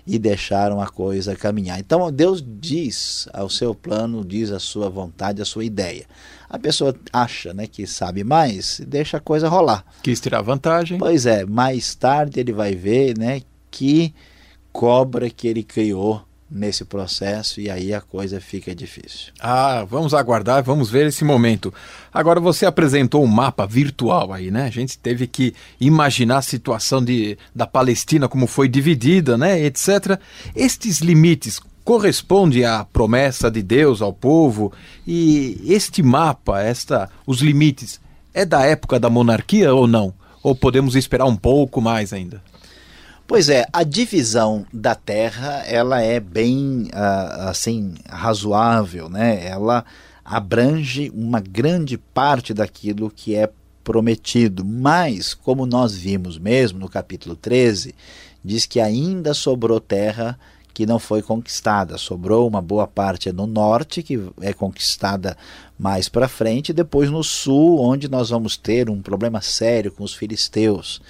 e 0.07 0.19
deixaram 0.19 0.79
a 0.79 0.87
coisa 0.87 1.35
caminhar. 1.35 1.81
Então 1.81 2.13
Deus 2.13 2.45
diz 2.47 3.27
ao 3.33 3.49
seu 3.49 3.75
plano, 3.75 4.23
diz 4.23 4.51
a 4.51 4.59
sua 4.59 4.91
vontade, 4.91 5.41
a 5.41 5.47
sua 5.47 5.65
ideia. 5.65 6.05
A 6.51 6.59
pessoa 6.59 6.95
acha 7.11 7.55
né, 7.55 7.67
que 7.67 7.87
sabe 7.87 8.23
mais, 8.23 8.83
deixa 8.87 9.17
a 9.17 9.21
coisa 9.21 9.49
rolar. 9.49 9.87
Quis 10.03 10.21
tirar 10.21 10.43
vantagem. 10.43 10.99
Pois 10.99 11.25
é, 11.25 11.47
mais 11.47 11.95
tarde 11.95 12.41
ele 12.41 12.53
vai 12.53 12.75
ver 12.75 13.17
né, 13.17 13.41
que 13.71 14.13
cobra 14.71 15.31
que 15.31 15.49
ele 15.49 15.63
criou 15.63 16.23
nesse 16.53 16.85
processo 16.85 17.61
e 17.61 17.71
aí 17.71 17.95
a 17.95 18.01
coisa 18.01 18.41
fica 18.41 18.75
difícil. 18.75 19.33
Ah, 19.41 19.85
vamos 19.89 20.13
aguardar, 20.13 20.63
vamos 20.63 20.91
ver 20.91 21.07
esse 21.07 21.25
momento. 21.25 21.73
Agora 22.13 22.39
você 22.39 22.67
apresentou 22.67 23.25
um 23.25 23.27
mapa 23.27 23.67
virtual 23.67 24.33
aí, 24.33 24.51
né? 24.51 24.67
A 24.67 24.71
gente 24.71 24.99
teve 24.99 25.27
que 25.27 25.55
imaginar 25.81 26.39
a 26.39 26.43
situação 26.43 27.03
de, 27.03 27.39
da 27.55 27.67
Palestina 27.67 28.29
como 28.29 28.47
foi 28.47 28.69
dividida, 28.69 29.39
né, 29.39 29.65
etc. 29.65 30.21
Estes 30.55 30.99
limites 30.99 31.59
correspondem 31.85 32.65
à 32.65 32.85
promessa 32.85 33.51
de 33.51 33.63
Deus 33.63 34.03
ao 34.03 34.13
povo 34.13 34.73
e 35.07 35.61
este 35.67 36.03
mapa, 36.03 36.63
esta 36.63 37.09
os 37.27 37.41
limites 37.41 38.01
é 38.35 38.45
da 38.45 38.63
época 38.65 39.01
da 39.01 39.11
monarquia 39.11 39.75
ou 39.75 39.87
não? 39.87 40.15
Ou 40.43 40.55
podemos 40.55 40.97
esperar 40.97 41.27
um 41.27 41.37
pouco 41.37 41.81
mais 41.81 42.13
ainda? 42.13 42.43
Pois 43.27 43.49
é, 43.49 43.67
a 43.73 43.83
divisão 43.83 44.67
da 44.73 44.95
Terra 44.95 45.63
ela 45.67 46.01
é 46.01 46.21
bem 46.21 46.91
uh, 46.93 47.49
assim 47.49 47.95
razoável, 48.09 49.09
né? 49.09 49.47
Ela 49.47 49.85
abrange 50.25 51.11
uma 51.15 51.41
grande 51.41 51.97
parte 51.97 52.53
daquilo 52.53 53.11
que 53.11 53.35
é 53.35 53.51
prometido, 53.83 54.65
mas 54.65 55.35
como 55.35 55.67
nós 55.67 55.95
vimos 55.95 56.39
mesmo 56.39 56.79
no 56.79 56.89
capítulo 56.89 57.35
13, 57.35 57.95
diz 58.45 58.67
que 58.67 58.81
ainda 58.81 59.35
sobrou 59.35 59.81
terra 59.81 60.39
que 60.73 60.87
não 60.87 60.99
foi 60.99 61.23
conquistada. 61.23 61.99
Sobrou 61.99 62.49
uma 62.49 62.63
boa 62.63 62.87
parte 62.87 63.31
no 63.31 63.47
norte, 63.47 64.03
que 64.03 64.19
é 64.41 64.53
conquistada 64.53 65.37
mais 65.79 66.09
para 66.09 66.29
frente, 66.29 66.71
e 66.71 66.75
depois 66.75 67.11
no 67.11 67.23
sul, 67.23 67.81
onde 67.81 68.09
nós 68.09 68.31
vamos 68.31 68.57
ter 68.57 68.89
um 68.89 69.03
problema 69.03 69.41
sério 69.43 69.93
com 69.93 70.03
os 70.03 70.15
filisteus. 70.15 71.01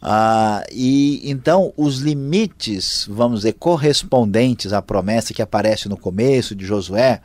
Ah, 0.00 0.64
e 0.70 1.20
então 1.24 1.72
os 1.76 1.98
limites, 1.98 3.06
vamos 3.10 3.40
dizer, 3.40 3.54
correspondentes 3.54 4.72
à 4.72 4.82
promessa 4.82 5.32
que 5.32 5.42
aparece 5.42 5.88
no 5.88 5.96
começo 5.96 6.54
de 6.54 6.64
Josué, 6.64 7.20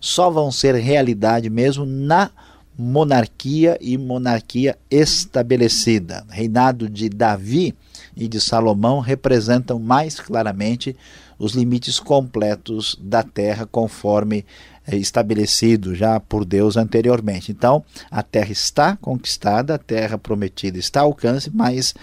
só 0.00 0.30
vão 0.30 0.50
ser 0.50 0.74
realidade 0.74 1.48
mesmo 1.48 1.86
na 1.86 2.30
monarquia 2.78 3.78
e 3.80 3.96
monarquia 3.98 4.78
estabelecida. 4.90 6.24
Reinado 6.28 6.88
de 6.88 7.08
Davi 7.08 7.74
e 8.16 8.26
de 8.26 8.40
Salomão 8.40 9.00
representam 9.00 9.78
mais 9.78 10.18
claramente 10.18 10.96
os 11.38 11.52
limites 11.52 11.98
completos 11.98 12.96
da 13.00 13.22
terra 13.22 13.66
conforme 13.66 14.44
estabelecido 14.90 15.94
já 15.94 16.18
por 16.18 16.44
Deus 16.44 16.76
anteriormente. 16.76 17.52
Então, 17.52 17.84
a 18.10 18.22
terra 18.22 18.50
está 18.50 18.96
conquistada, 18.96 19.74
a 19.74 19.78
terra 19.78 20.18
prometida 20.18 20.78
está 20.78 21.00
ao 21.00 21.08
alcance, 21.08 21.50
mas 21.52 21.94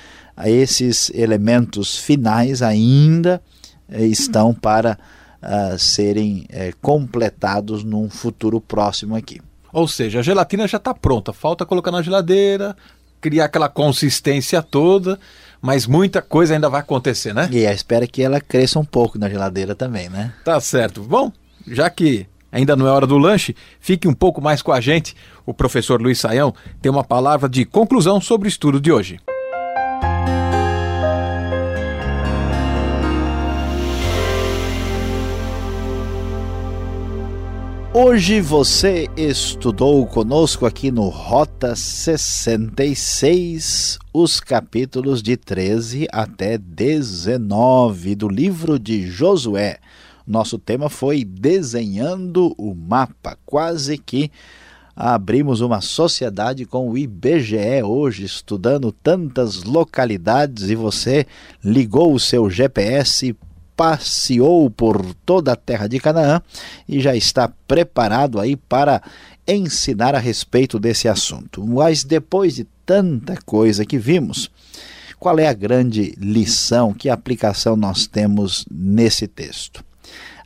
esses 0.45 1.09
elementos 1.13 1.97
finais 1.97 2.61
ainda 2.61 3.41
é, 3.89 4.05
estão 4.05 4.53
para 4.53 4.97
uh, 5.41 5.77
serem 5.77 6.45
uh, 6.49 6.75
completados 6.81 7.83
num 7.83 8.09
futuro 8.09 8.61
próximo 8.61 9.15
aqui. 9.15 9.41
Ou 9.73 9.87
seja, 9.87 10.19
a 10.19 10.23
gelatina 10.23 10.67
já 10.67 10.77
está 10.77 10.93
pronta, 10.93 11.33
falta 11.33 11.65
colocar 11.65 11.91
na 11.91 12.01
geladeira, 12.01 12.75
criar 13.21 13.45
aquela 13.45 13.69
consistência 13.69 14.63
toda, 14.63 15.19
mas 15.61 15.85
muita 15.85 16.21
coisa 16.21 16.53
ainda 16.53 16.69
vai 16.69 16.79
acontecer, 16.79 17.33
né? 17.33 17.47
E 17.51 17.67
a 17.67 17.73
espera 17.73 18.07
que 18.07 18.23
ela 18.23 18.39
cresça 18.39 18.79
um 18.79 18.85
pouco 18.85 19.19
na 19.19 19.29
geladeira 19.29 19.75
também, 19.75 20.09
né? 20.09 20.33
Tá 20.43 20.59
certo. 20.59 21.01
Bom, 21.03 21.31
já 21.67 21.89
que 21.89 22.25
Ainda 22.51 22.75
não 22.75 22.87
é 22.87 22.91
hora 22.91 23.07
do 23.07 23.17
lanche? 23.17 23.55
Fique 23.79 24.07
um 24.07 24.13
pouco 24.13 24.41
mais 24.41 24.61
com 24.61 24.71
a 24.71 24.81
gente. 24.81 25.15
O 25.45 25.53
professor 25.53 26.01
Luiz 26.01 26.19
Saião 26.19 26.53
tem 26.81 26.91
uma 26.91 27.03
palavra 27.03 27.47
de 27.47 27.65
conclusão 27.65 28.19
sobre 28.19 28.47
o 28.47 28.49
estudo 28.49 28.81
de 28.81 28.91
hoje. 28.91 29.19
Hoje 37.91 38.39
você 38.39 39.09
estudou 39.17 40.05
conosco 40.05 40.65
aqui 40.65 40.91
no 40.91 41.09
Rota 41.09 41.75
66, 41.75 43.97
os 44.13 44.39
capítulos 44.39 45.23
de 45.23 45.35
13 45.35 46.07
até 46.11 46.57
19 46.57 48.13
do 48.13 48.29
livro 48.29 48.77
de 48.77 49.07
Josué. 49.07 49.79
Nosso 50.29 50.59
tema 50.59 50.89
foi 50.89 51.25
Desenhando 51.25 52.53
o 52.55 52.75
Mapa, 52.75 53.35
quase 53.47 53.97
que 53.97 54.29
abrimos 54.95 55.59
uma 55.59 55.81
sociedade 55.81 56.67
com 56.67 56.87
o 56.87 56.95
IBGE 56.95 57.81
hoje, 57.83 58.25
estudando 58.25 58.91
tantas 58.91 59.63
localidades 59.63 60.69
e 60.69 60.75
você 60.75 61.25
ligou 61.63 62.13
o 62.13 62.19
seu 62.19 62.47
GPS 62.47 63.35
passeou 63.75 64.69
por 64.69 65.15
toda 65.25 65.53
a 65.53 65.55
terra 65.55 65.87
de 65.87 65.99
Canaã 65.99 66.43
e 66.87 66.99
já 66.99 67.15
está 67.15 67.51
preparado 67.67 68.39
aí 68.39 68.55
para 68.55 69.01
ensinar 69.47 70.13
a 70.13 70.19
respeito 70.19 70.77
desse 70.77 71.07
assunto. 71.07 71.65
Mas 71.65 72.03
depois 72.03 72.53
de 72.53 72.67
tanta 72.85 73.35
coisa 73.45 73.83
que 73.83 73.97
vimos, 73.97 74.51
qual 75.17 75.39
é 75.39 75.47
a 75.47 75.53
grande 75.53 76.13
lição, 76.19 76.93
que 76.93 77.09
aplicação 77.09 77.75
nós 77.75 78.05
temos 78.05 78.63
nesse 78.69 79.27
texto? 79.27 79.88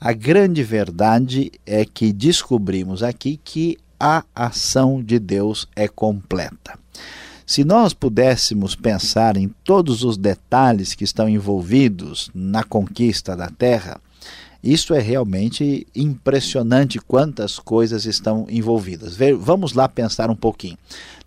A 0.05 0.11
grande 0.11 0.63
verdade 0.63 1.49
é 1.65 1.85
que 1.85 2.11
descobrimos 2.11 3.01
aqui 3.01 3.39
que 3.41 3.77
a 3.97 4.25
ação 4.35 5.01
de 5.01 5.17
Deus 5.17 5.65
é 5.77 5.87
completa. 5.87 6.77
Se 7.45 7.63
nós 7.63 7.93
pudéssemos 7.93 8.75
pensar 8.75 9.37
em 9.37 9.47
todos 9.63 10.03
os 10.03 10.17
detalhes 10.17 10.93
que 10.93 11.05
estão 11.05 11.29
envolvidos 11.29 12.29
na 12.35 12.65
conquista 12.65 13.33
da 13.33 13.49
terra, 13.49 13.97
isso 14.61 14.93
é 14.93 14.99
realmente 14.99 15.87
impressionante 15.95 16.99
quantas 16.99 17.57
coisas 17.57 18.03
estão 18.03 18.45
envolvidas. 18.49 19.15
Vamos 19.39 19.71
lá 19.71 19.87
pensar 19.87 20.29
um 20.29 20.35
pouquinho. 20.35 20.77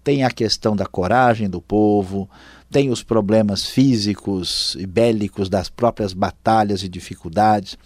Tem 0.05 0.23
a 0.23 0.31
questão 0.31 0.77
da 0.77 0.85
coragem 0.85 1.49
do 1.49 1.62
povo, 1.62 2.29
tem 2.77 2.91
os 2.91 3.03
problemas 3.03 3.65
físicos 3.65 4.77
e 4.79 4.85
bélicos 4.85 5.49
das 5.49 5.71
próprias 5.71 6.12
batalhas 6.12 6.83
e 6.83 6.89
dificuldades, 6.91 7.79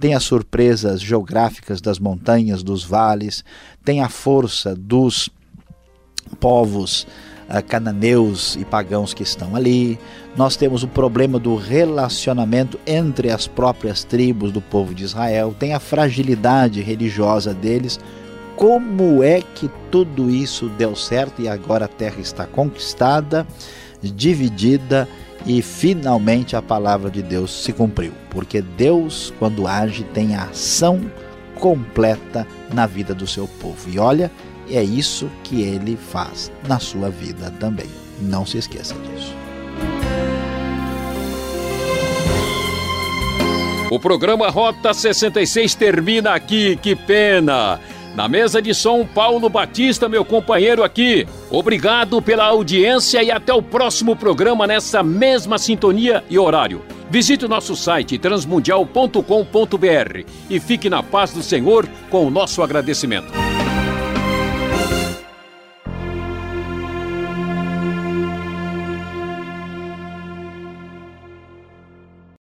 tem 0.00 0.14
as 0.14 0.22
surpresas 0.22 1.02
geográficas 1.02 1.82
das 1.82 1.98
montanhas, 1.98 2.62
dos 2.62 2.82
vales, 2.82 3.44
tem 3.84 4.00
a 4.00 4.08
força 4.08 4.74
dos 4.74 5.28
povos 6.40 7.06
uh, 7.50 7.62
cananeus 7.62 8.56
e 8.56 8.64
pagãos 8.64 9.12
que 9.12 9.22
estão 9.22 9.54
ali. 9.54 9.98
Nós 10.34 10.56
temos 10.56 10.82
o 10.82 10.88
problema 10.88 11.38
do 11.38 11.54
relacionamento 11.54 12.80
entre 12.86 13.30
as 13.30 13.46
próprias 13.46 14.02
tribos 14.02 14.50
do 14.50 14.62
povo 14.62 14.94
de 14.94 15.04
Israel, 15.04 15.54
tem 15.58 15.74
a 15.74 15.78
fragilidade 15.78 16.80
religiosa 16.80 17.52
deles. 17.52 18.00
Como 18.56 19.22
é 19.22 19.42
que 19.42 19.70
tudo 19.90 20.30
isso 20.30 20.70
deu 20.70 20.96
certo 20.96 21.42
e 21.42 21.48
agora 21.48 21.84
a 21.84 21.88
terra 21.88 22.18
está 22.18 22.46
conquistada, 22.46 23.46
dividida 24.02 25.08
e 25.46 25.62
finalmente 25.62 26.56
a 26.56 26.62
palavra 26.62 27.10
de 27.10 27.22
Deus 27.22 27.50
se 27.50 27.72
cumpriu? 27.72 28.12
Porque 28.30 28.60
Deus, 28.60 29.32
quando 29.38 29.66
age, 29.66 30.04
tem 30.04 30.34
a 30.34 30.44
ação 30.44 31.00
completa 31.54 32.46
na 32.72 32.86
vida 32.86 33.14
do 33.14 33.26
seu 33.26 33.48
povo. 33.60 33.88
E 33.90 33.98
olha, 33.98 34.30
é 34.70 34.82
isso 34.82 35.30
que 35.42 35.62
ele 35.62 35.96
faz 35.96 36.52
na 36.66 36.78
sua 36.78 37.10
vida 37.10 37.52
também. 37.58 37.88
Não 38.20 38.44
se 38.44 38.58
esqueça 38.58 38.94
disso. 38.94 39.34
O 43.90 43.98
programa 43.98 44.50
Rota 44.50 44.92
66 44.92 45.74
termina 45.74 46.34
aqui, 46.34 46.76
que 46.76 46.94
pena! 46.94 47.80
Na 48.14 48.28
mesa 48.28 48.60
de 48.60 48.74
som, 48.74 49.06
Paulo 49.06 49.48
Batista, 49.48 50.08
meu 50.08 50.24
companheiro 50.24 50.84
aqui. 50.84 51.26
Obrigado 51.50 52.20
pela 52.20 52.44
audiência 52.44 53.22
e 53.22 53.30
até 53.30 53.54
o 53.54 53.62
próximo 53.62 54.14
programa 54.14 54.66
nessa 54.66 55.02
mesma 55.02 55.56
sintonia 55.56 56.22
e 56.28 56.38
horário. 56.38 56.82
Visite 57.10 57.46
o 57.46 57.48
nosso 57.48 57.74
site 57.74 58.18
transmundial.com.br 58.18 60.24
e 60.50 60.60
fique 60.60 60.90
na 60.90 61.02
paz 61.02 61.32
do 61.32 61.42
Senhor 61.42 61.88
com 62.10 62.26
o 62.26 62.30
nosso 62.30 62.62
agradecimento. 62.62 63.32